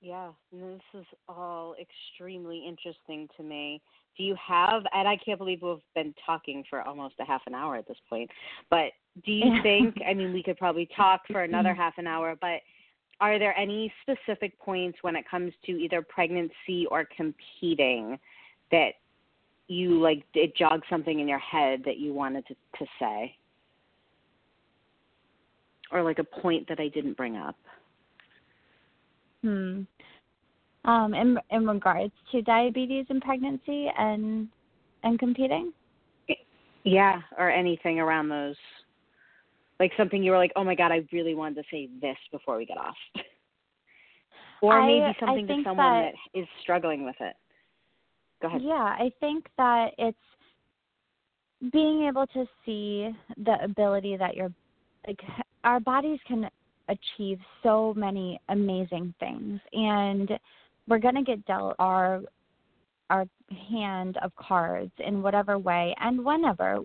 Yeah, 0.00 0.30
this 0.52 0.82
is 0.92 1.06
all 1.28 1.74
extremely 1.80 2.62
interesting 2.68 3.26
to 3.38 3.42
me. 3.42 3.80
Do 4.18 4.22
you 4.22 4.36
have, 4.46 4.82
and 4.92 5.08
I 5.08 5.16
can't 5.16 5.38
believe 5.38 5.60
we've 5.62 5.78
been 5.94 6.14
talking 6.26 6.62
for 6.68 6.82
almost 6.82 7.14
a 7.20 7.24
half 7.24 7.40
an 7.46 7.54
hour 7.54 7.76
at 7.76 7.88
this 7.88 7.96
point, 8.08 8.30
but 8.70 8.92
do 9.24 9.32
you 9.32 9.50
think, 9.62 9.96
I 10.06 10.12
mean, 10.12 10.32
we 10.32 10.42
could 10.42 10.58
probably 10.58 10.88
talk 10.94 11.22
for 11.32 11.42
another 11.42 11.74
half 11.74 11.94
an 11.96 12.06
hour, 12.06 12.36
but 12.38 12.60
are 13.20 13.38
there 13.38 13.56
any 13.56 13.92
specific 14.02 14.58
points 14.58 14.98
when 15.02 15.16
it 15.16 15.24
comes 15.28 15.52
to 15.66 15.72
either 15.72 16.02
pregnancy 16.02 16.86
or 16.90 17.06
competing 17.16 18.18
that 18.70 18.94
you 19.68 20.00
like, 20.00 20.24
it 20.34 20.56
jogged 20.56 20.84
something 20.90 21.20
in 21.20 21.28
your 21.28 21.38
head 21.38 21.82
that 21.84 21.98
you 21.98 22.12
wanted 22.12 22.46
to, 22.46 22.54
to 22.78 22.86
say? 22.98 23.36
Or 25.92 26.02
like 26.02 26.18
a 26.18 26.24
point 26.24 26.68
that 26.68 26.80
I 26.80 26.88
didn't 26.88 27.16
bring 27.16 27.36
up? 27.36 27.56
Hmm. 29.42 29.82
Um, 30.86 31.14
in 31.14 31.38
in 31.50 31.66
regards 31.66 32.12
to 32.32 32.42
diabetes 32.42 33.06
and 33.08 33.22
pregnancy 33.22 33.90
and 33.98 34.48
and 35.02 35.18
competing. 35.18 35.72
Yeah, 36.84 37.22
or 37.38 37.50
anything 37.50 38.00
around 38.00 38.28
those. 38.28 38.56
Like 39.80 39.92
something 39.96 40.22
you 40.22 40.30
were 40.30 40.38
like, 40.38 40.52
oh 40.56 40.64
my 40.64 40.74
god, 40.74 40.92
I 40.92 41.04
really 41.12 41.34
wanted 41.34 41.56
to 41.56 41.64
say 41.70 41.88
this 42.00 42.16
before 42.30 42.56
we 42.56 42.66
get 42.66 42.78
off. 42.78 42.94
or 44.62 44.80
I- 44.80 44.86
maybe 44.86 45.16
something 45.18 45.46
to 45.48 45.62
someone 45.64 45.76
that- 45.76 46.14
that 46.32 46.40
is 46.40 46.46
struggling 46.62 47.04
with 47.04 47.16
it. 47.20 47.36
Go 48.40 48.48
ahead. 48.48 48.62
Yeah, 48.62 48.74
I 48.74 49.10
think 49.20 49.46
that 49.56 49.94
it's 49.98 50.18
being 51.72 52.04
able 52.04 52.26
to 52.28 52.46
see 52.64 53.10
the 53.38 53.62
ability 53.62 54.16
that 54.16 54.36
your 54.36 54.52
like 55.06 55.20
our 55.64 55.80
bodies 55.80 56.18
can 56.26 56.50
achieve 56.88 57.40
so 57.62 57.94
many 57.94 58.38
amazing 58.50 59.14
things 59.18 59.60
and 59.72 60.30
we're 60.86 60.98
going 60.98 61.14
to 61.14 61.22
get 61.22 61.44
dealt 61.46 61.74
our 61.78 62.20
our 63.10 63.26
hand 63.70 64.18
of 64.22 64.34
cards 64.36 64.92
in 64.98 65.22
whatever 65.22 65.58
way 65.58 65.94
and 66.00 66.22
whenever 66.24 66.80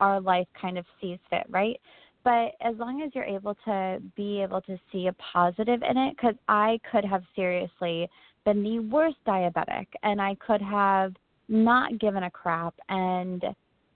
our 0.00 0.20
life 0.20 0.46
kind 0.60 0.76
of 0.76 0.84
sees 1.00 1.18
fit, 1.30 1.46
right? 1.48 1.80
But 2.24 2.54
as 2.62 2.74
long 2.78 3.02
as 3.02 3.10
you're 3.14 3.24
able 3.24 3.54
to 3.66 4.00
be 4.16 4.40
able 4.40 4.62
to 4.62 4.78
see 4.90 5.08
a 5.08 5.12
positive 5.12 5.82
in 5.88 5.96
it, 5.98 6.16
because 6.16 6.34
I 6.48 6.80
could 6.90 7.04
have 7.04 7.22
seriously 7.36 8.08
been 8.46 8.62
the 8.62 8.78
worst 8.80 9.16
diabetic 9.26 9.86
and 10.02 10.20
I 10.20 10.34
could 10.36 10.62
have 10.62 11.12
not 11.48 11.98
given 11.98 12.22
a 12.22 12.30
crap 12.30 12.74
and 12.88 13.44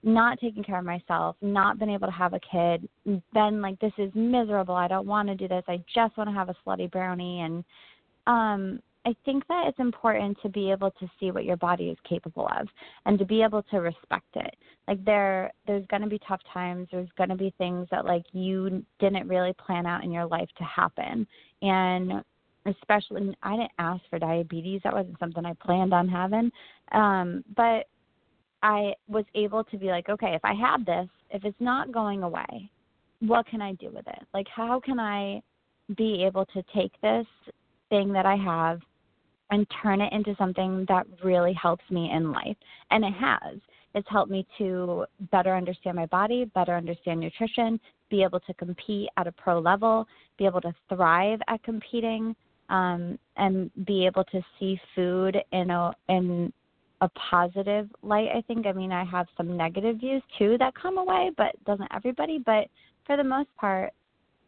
not 0.03 0.39
taken 0.39 0.63
care 0.63 0.79
of 0.79 0.85
myself, 0.85 1.35
not 1.41 1.79
been 1.79 1.89
able 1.89 2.07
to 2.07 2.13
have 2.13 2.33
a 2.33 2.39
kid, 2.39 2.87
been 3.33 3.61
like, 3.61 3.79
this 3.79 3.91
is 3.97 4.11
miserable. 4.13 4.75
I 4.75 4.87
don't 4.87 5.07
want 5.07 5.27
to 5.27 5.35
do 5.35 5.47
this. 5.47 5.63
I 5.67 5.83
just 5.93 6.15
want 6.15 6.29
to 6.29 6.33
have 6.33 6.49
a 6.49 6.55
slutty 6.65 6.89
brownie. 6.89 7.41
And 7.41 7.63
um, 8.27 8.79
I 9.05 9.15
think 9.25 9.47
that 9.47 9.67
it's 9.67 9.79
important 9.79 10.37
to 10.41 10.49
be 10.49 10.71
able 10.71 10.91
to 10.91 11.09
see 11.19 11.31
what 11.31 11.45
your 11.45 11.57
body 11.57 11.89
is 11.89 11.97
capable 12.07 12.49
of 12.59 12.67
and 13.05 13.17
to 13.17 13.25
be 13.25 13.41
able 13.41 13.63
to 13.63 13.77
respect 13.77 14.27
it. 14.35 14.55
Like 14.87 15.03
there 15.05 15.51
there's 15.65 15.85
going 15.87 16.01
to 16.01 16.09
be 16.09 16.19
tough 16.27 16.41
times, 16.53 16.87
there's 16.91 17.09
going 17.17 17.29
to 17.29 17.35
be 17.35 17.53
things 17.57 17.87
that 17.91 18.05
like 18.05 18.25
you 18.33 18.83
didn't 18.99 19.27
really 19.27 19.53
plan 19.53 19.85
out 19.85 20.03
in 20.03 20.11
your 20.11 20.25
life 20.25 20.49
to 20.57 20.63
happen. 20.63 21.25
And 21.61 22.23
especially 22.65 23.35
I 23.41 23.55
didn't 23.55 23.71
ask 23.79 24.01
for 24.09 24.19
diabetes. 24.19 24.81
That 24.83 24.93
wasn't 24.93 25.19
something 25.19 25.45
I 25.45 25.53
planned 25.53 25.93
on 25.93 26.07
having. 26.07 26.51
Um 26.91 27.43
but 27.55 27.87
I 28.61 28.93
was 29.07 29.25
able 29.35 29.63
to 29.63 29.77
be 29.77 29.87
like, 29.87 30.09
okay, 30.09 30.33
if 30.35 30.43
I 30.43 30.53
have 30.53 30.85
this, 30.85 31.07
if 31.31 31.45
it's 31.45 31.61
not 31.61 31.93
going 31.93 32.23
away, 32.23 32.69
what 33.21 33.47
can 33.47 33.61
I 33.61 33.73
do 33.73 33.89
with 33.93 34.07
it? 34.07 34.21
Like, 34.33 34.47
how 34.53 34.79
can 34.79 34.99
I 34.99 35.41
be 35.95 36.23
able 36.25 36.45
to 36.47 36.63
take 36.75 36.91
this 37.01 37.25
thing 37.89 38.11
that 38.13 38.25
I 38.25 38.35
have 38.35 38.79
and 39.51 39.65
turn 39.81 40.01
it 40.01 40.11
into 40.13 40.35
something 40.37 40.85
that 40.87 41.07
really 41.23 41.53
helps 41.53 41.83
me 41.89 42.11
in 42.11 42.31
life? 42.31 42.57
And 42.91 43.03
it 43.03 43.13
has. 43.13 43.59
It's 43.95 44.07
helped 44.09 44.31
me 44.31 44.45
to 44.59 45.05
better 45.31 45.55
understand 45.55 45.95
my 45.95 46.05
body, 46.05 46.45
better 46.53 46.75
understand 46.75 47.19
nutrition, 47.19 47.79
be 48.09 48.23
able 48.23 48.39
to 48.41 48.53
compete 48.53 49.09
at 49.17 49.27
a 49.27 49.31
pro 49.31 49.59
level, 49.59 50.07
be 50.37 50.45
able 50.45 50.61
to 50.61 50.73
thrive 50.87 51.39
at 51.47 51.63
competing, 51.63 52.35
um, 52.69 53.17
and 53.37 53.71
be 53.85 54.05
able 54.05 54.23
to 54.25 54.41
see 54.59 54.79
food 54.95 55.37
in 55.51 55.71
a 55.71 55.91
in 56.07 56.53
a 57.01 57.09
positive 57.09 57.89
light. 58.03 58.29
I 58.35 58.41
think. 58.41 58.67
I 58.67 58.73
mean, 58.73 58.91
I 58.91 59.03
have 59.05 59.27
some 59.35 59.57
negative 59.57 59.97
views 59.97 60.21
too 60.37 60.57
that 60.59 60.75
come 60.75 60.97
away, 60.99 61.31
but 61.35 61.55
doesn't 61.65 61.89
everybody? 61.93 62.37
But 62.37 62.67
for 63.07 63.17
the 63.17 63.23
most 63.23 63.49
part, 63.57 63.91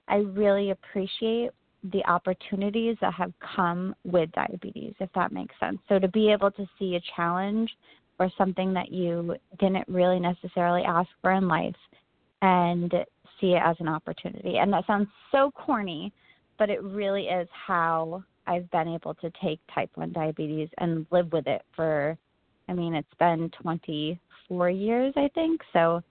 I 0.07 0.17
really 0.17 0.69
appreciate 0.69 1.49
the 1.83 2.03
opportunities 2.05 2.95
that 3.01 3.13
have 3.13 3.33
come 3.55 3.95
with 4.03 4.31
diabetes, 4.33 4.93
if 4.99 5.09
that 5.15 5.31
makes 5.31 5.55
sense. 5.59 5.79
So 5.89 5.99
to 5.99 6.07
be 6.07 6.31
able 6.31 6.51
to 6.51 6.67
see 6.77 6.95
a 6.95 7.01
challenge 7.15 7.71
or 8.19 8.29
something 8.37 8.73
that 8.73 8.91
you 8.91 9.35
didn't 9.59 9.87
really 9.87 10.19
necessarily 10.19 10.83
ask 10.83 11.09
for 11.21 11.31
in 11.31 11.47
life 11.47 11.75
and 12.41 12.93
see 13.39 13.53
it 13.53 13.61
as 13.63 13.75
an 13.79 13.87
opportunity. 13.87 14.57
And 14.57 14.71
that 14.73 14.85
sounds 14.85 15.07
so 15.31 15.51
corny, 15.51 16.13
but 16.59 16.69
it 16.69 16.83
really 16.83 17.23
is 17.23 17.47
how 17.51 18.23
I've 18.45 18.69
been 18.71 18.87
able 18.87 19.15
to 19.15 19.31
take 19.43 19.59
type 19.73 19.89
1 19.95 20.11
diabetes 20.11 20.69
and 20.77 21.07
live 21.11 21.31
with 21.31 21.47
it 21.47 21.63
for 21.75 22.17
I 22.67 22.73
mean, 22.73 22.95
it's 22.95 23.13
been 23.19 23.51
24 23.61 24.69
years, 24.69 25.13
I 25.17 25.29
think. 25.35 25.61
So, 25.73 26.01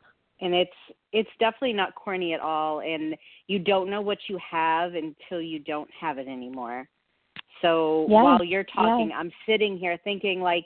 and 0.43 0.55
it's 0.55 0.71
it's 1.13 1.31
definitely 1.39 1.73
not 1.73 1.95
corny 1.95 2.35
at 2.35 2.41
all 2.41 2.81
and 2.81 3.17
you 3.47 3.59
don't 3.59 3.91
know 3.91 4.01
what 4.01 4.19
you 4.29 4.39
have 4.49 4.95
until 4.95 5.41
you 5.41 5.59
don't 5.59 5.91
have 5.99 6.19
it 6.19 6.29
anymore. 6.29 6.89
So 7.63 8.07
while 8.09 8.45
you're 8.45 8.65
talking. 8.65 9.13
I'm 9.15 9.33
sitting 9.47 9.77
here 9.77 9.99
thinking 10.03 10.41
like 10.41 10.65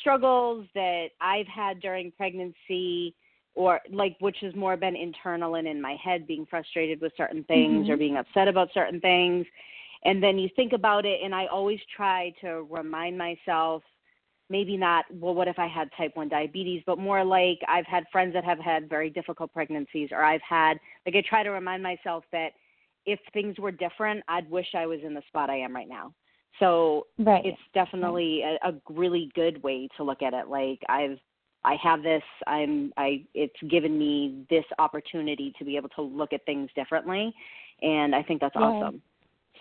struggles 0.00 0.66
that 0.74 1.08
I've 1.20 1.46
had 1.46 1.80
during 1.80 2.12
pregnancy 2.12 3.14
or 3.54 3.80
like 3.90 4.16
which 4.20 4.36
has 4.42 4.54
more 4.54 4.76
been 4.76 4.94
internal 4.94 5.56
and 5.56 5.66
in 5.66 5.80
my 5.80 5.96
head 6.02 6.26
being 6.26 6.46
frustrated 6.46 7.00
with 7.00 7.12
certain 7.16 7.42
things 7.44 7.88
or 7.88 7.96
Mhm. 7.96 7.98
being 7.98 8.16
upset 8.16 8.46
about 8.46 8.72
certain 8.72 9.00
things 9.00 9.46
and 10.04 10.22
then 10.22 10.38
you 10.38 10.48
think 10.50 10.72
about 10.72 11.04
it 11.04 11.20
and 11.22 11.34
I 11.34 11.46
always 11.46 11.80
try 11.94 12.30
to 12.40 12.62
remind 12.70 13.18
myself 13.18 13.82
maybe 14.50 14.76
not 14.76 15.04
well 15.12 15.34
what 15.34 15.48
if 15.48 15.58
I 15.58 15.66
had 15.66 15.88
type 15.96 16.12
1 16.14 16.28
diabetes 16.28 16.82
but 16.86 16.98
more 16.98 17.24
like 17.24 17.58
I've 17.68 17.86
had 17.86 18.04
friends 18.12 18.34
that 18.34 18.44
have 18.44 18.58
had 18.58 18.88
very 18.88 19.08
difficult 19.08 19.52
pregnancies 19.52 20.10
or 20.12 20.22
I've 20.22 20.42
had 20.42 20.78
like 21.06 21.16
I 21.16 21.22
try 21.26 21.42
to 21.42 21.50
remind 21.50 21.82
myself 21.82 22.24
that 22.32 22.50
if 23.06 23.18
things 23.32 23.58
were 23.58 23.70
different 23.70 24.22
I'd 24.28 24.50
wish 24.50 24.66
I 24.74 24.86
was 24.86 25.00
in 25.04 25.14
the 25.14 25.22
spot 25.28 25.48
I 25.48 25.58
am 25.58 25.74
right 25.74 25.88
now. 25.88 26.12
So 26.58 27.06
right. 27.18 27.46
it's 27.46 27.60
definitely 27.72 28.42
a, 28.42 28.68
a 28.68 28.74
really 28.90 29.30
good 29.34 29.62
way 29.62 29.88
to 29.96 30.02
look 30.04 30.20
at 30.20 30.34
it. 30.34 30.48
Like 30.48 30.80
I've 30.88 31.18
I 31.64 31.76
have 31.82 32.02
this. 32.02 32.22
I'm 32.46 32.92
I. 32.96 33.24
It's 33.34 33.54
given 33.68 33.98
me 33.98 34.46
this 34.48 34.64
opportunity 34.78 35.52
to 35.58 35.64
be 35.64 35.76
able 35.76 35.90
to 35.90 36.02
look 36.02 36.32
at 36.32 36.44
things 36.46 36.70
differently, 36.74 37.34
and 37.82 38.14
I 38.14 38.22
think 38.22 38.40
that's 38.40 38.54
Yeah. 38.56 38.62
awesome. 38.62 39.02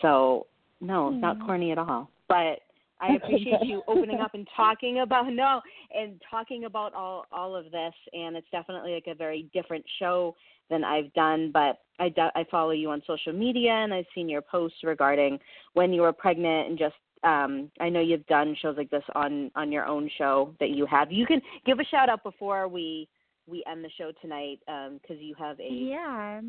So 0.02 0.48
no, 0.80 1.10
it's 1.10 1.22
not 1.22 1.38
hmm. 1.38 1.46
corny 1.46 1.72
at 1.72 1.78
all. 1.78 2.10
But 2.28 2.62
I 3.02 3.16
appreciate 3.16 3.64
you 3.64 3.82
opening 3.88 4.20
up 4.20 4.34
and 4.34 4.48
talking 4.56 5.00
about 5.00 5.28
no 5.32 5.62
and 5.96 6.22
talking 6.30 6.66
about 6.66 6.94
all 6.94 7.26
all 7.32 7.56
of 7.56 7.66
this. 7.66 7.94
And 8.14 8.36
it's 8.36 8.48
definitely 8.52 8.94
like 8.94 9.08
a 9.08 9.16
very 9.16 9.50
different 9.54 9.86
show 10.00 10.36
than 10.70 10.84
I've 10.84 11.12
done. 11.14 11.52
But 11.52 11.80
I 12.00 12.10
do, 12.10 12.24
I 12.36 12.46
follow 12.50 12.72
you 12.72 12.90
on 12.92 13.02
social 13.06 13.34
media, 13.34 13.72
and 13.72 13.94
I've 13.94 14.06
seen 14.16 14.30
your 14.30 14.42
posts 14.42 14.78
regarding 14.84 15.40
when 15.74 15.94
you 15.94 16.02
were 16.02 16.14
pregnant 16.14 16.70
and 16.70 16.78
just 16.80 16.96
um 17.24 17.70
I 17.80 17.90
know 17.90 18.00
you've 18.00 18.26
done 18.28 18.56
shows 18.62 18.78
like 18.78 18.90
this 18.90 19.04
on 19.16 19.52
on 19.56 19.72
your 19.72 19.86
own 19.86 20.10
show 20.18 20.54
that 20.60 20.70
you 20.70 20.86
have. 20.86 21.12
You 21.12 21.26
can 21.26 21.42
give 21.66 21.80
a 21.80 21.86
shout 21.86 22.10
out 22.10 22.24
before 22.24 22.68
we 22.68 23.08
we 23.48 23.64
end 23.70 23.84
the 23.84 23.90
show 23.98 24.12
tonight 24.22 24.60
um 24.68 25.00
cuz 25.08 25.18
you 25.20 25.36
have 25.36 25.60
a 25.60 25.68
yeah. 25.68 26.42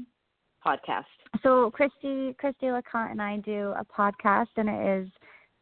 podcast. 0.64 1.04
So 1.42 1.70
Christy 1.72 2.34
Christy 2.34 2.66
LeConte 2.66 3.10
and 3.10 3.22
I 3.22 3.38
do 3.38 3.74
a 3.76 3.84
podcast 3.84 4.48
and 4.56 4.68
it 4.68 5.02
is 5.02 5.08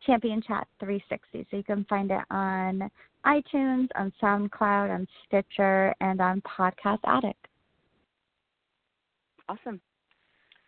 Champion 0.06 0.42
Chat 0.42 0.66
360. 0.80 1.46
So 1.50 1.56
you 1.56 1.64
can 1.64 1.84
find 1.88 2.10
it 2.10 2.24
on 2.30 2.90
iTunes, 3.26 3.88
on 3.96 4.12
SoundCloud, 4.22 4.94
on 4.94 5.06
Stitcher, 5.26 5.94
and 6.00 6.20
on 6.20 6.42
Podcast 6.42 7.00
Addict. 7.04 7.46
Awesome. 9.48 9.80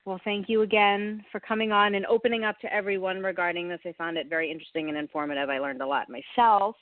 Well, 0.05 0.21
thank 0.25 0.49
you 0.49 0.63
again 0.63 1.23
for 1.31 1.41
coming 1.41 1.73
on 1.73 1.95
and 1.95 2.07
opening 2.07 2.45
up 2.45 2.59
to 2.61 2.73
everyone 2.73 3.23
regarding 3.23 3.69
this. 3.69 3.81
I 3.85 3.93
found 3.93 4.17
it 4.17 4.29
very 4.29 4.51
interesting 4.51 4.89
and 4.89 4.97
informative. 4.97 5.51
I 5.51 5.59
learned 5.59 5.83
a 5.83 5.87
lot 5.87 6.09
myself. 6.09 6.75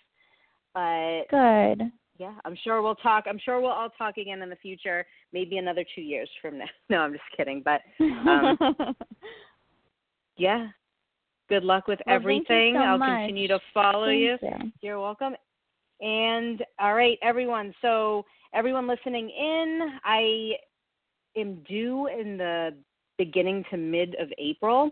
But 0.73 1.25
Good. 1.29 1.91
yeah, 2.19 2.35
I'm 2.45 2.57
sure 2.63 2.81
we'll 2.81 2.95
talk. 2.95 3.25
I'm 3.29 3.41
sure 3.45 3.61
we'll 3.61 3.71
all 3.71 3.91
talk 3.91 4.17
again 4.19 4.43
in 4.43 4.49
the 4.49 4.57
future, 4.57 5.05
maybe 5.33 5.59
another 5.59 5.85
2 5.95 6.01
years 6.01 6.31
from 6.41 6.59
now. 6.59 6.67
No, 6.89 7.01
I'm 7.01 7.13
just 7.13 7.25
kidding, 7.37 7.63
but 7.65 7.81
um, 8.01 8.57
yeah. 10.37 10.69
Good 11.49 11.65
luck 11.65 11.87
with 11.89 12.01
Well, 12.07 12.17
everything. 12.17 12.75
so 12.75 12.81
I'll 12.81 12.99
much. 12.99 13.09
continue 13.21 13.49
to 13.49 13.61
follow 13.73 14.07
Thank 14.07 14.21
you. 14.21 14.39
you. 14.43 14.73
You're 14.83 15.01
welcome. 15.01 15.35
And 16.01 16.65
all 16.79 16.95
right, 16.95 17.19
everyone. 17.23 17.75
So, 17.83 18.25
everyone 18.55 18.87
listening 18.87 19.31
in, 19.31 19.99
I 20.05 20.53
am 21.37 21.63
due 21.69 22.07
in 22.09 22.37
the 22.37 22.75
beginning 23.17 23.65
to 23.71 23.77
mid 23.77 24.15
of 24.17 24.29
April. 24.39 24.91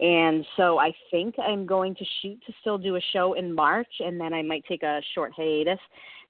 And 0.00 0.46
so 0.56 0.78
I 0.78 0.92
think 1.10 1.34
I'm 1.38 1.66
going 1.66 1.94
to 1.94 2.04
shoot 2.20 2.40
to 2.46 2.52
still 2.62 2.78
do 2.78 2.96
a 2.96 3.00
show 3.12 3.34
in 3.34 3.54
March, 3.54 3.92
and 4.00 4.18
then 4.18 4.32
I 4.32 4.42
might 4.42 4.64
take 4.66 4.82
a 4.82 5.00
short 5.14 5.32
hiatus 5.36 5.78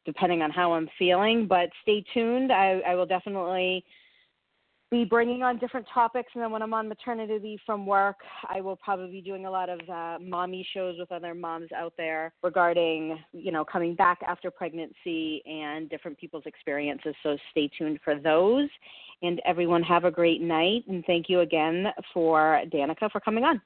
depending 0.05 0.43
on 0.43 0.51
how 0.51 0.73
I'm 0.73 0.89
feeling. 0.99 1.47
But 1.47 1.69
stay 1.83 2.05
tuned. 2.13 2.51
I, 2.51 2.81
I 2.87 2.95
will 2.95 3.07
definitely 3.07 3.85
be 4.91 5.05
bringing 5.05 5.43
on 5.43 5.59
different 5.59 5.87
topics. 5.93 6.31
And 6.35 6.43
then 6.43 6.51
when 6.51 6.63
I'm 6.63 6.75
on 6.75 6.89
maternity 6.89 7.39
leave 7.41 7.61
from 7.65 7.87
work, 7.87 8.17
I 8.49 8.61
will 8.61 8.77
probably 8.77 9.11
be 9.11 9.21
doing 9.21 9.47
a 9.47 9.51
lot 9.51 9.69
of 9.69 9.81
uh, 9.89 10.19
mommy 10.21 10.67
shows 10.75 10.97
with 10.99 11.13
other 11.13 11.33
moms 11.33 11.71
out 11.73 11.93
there 11.97 12.33
regarding, 12.43 13.19
you 13.33 13.53
know, 13.53 13.65
coming 13.65 13.95
back 13.95 14.19
after 14.27 14.51
pregnancy 14.51 15.43
and 15.47 15.89
different 15.89 16.19
people's 16.19 16.43
experiences. 16.47 17.15
So 17.23 17.37
stay 17.53 17.71
tuned 17.79 18.01
for 18.03 18.19
those. 18.19 18.69
And 19.23 19.41
everyone 19.47 19.83
have 19.83 20.05
a 20.05 20.11
great 20.11 20.41
night. 20.41 20.85
And 20.89 21.05
thank 21.05 21.29
you 21.29 21.41
again 21.41 21.87
for 22.13 22.63
Danika 22.73 23.11
for 23.13 23.21
coming 23.21 23.45
on. 23.45 23.61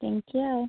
Thank 0.00 0.24
you. 0.32 0.68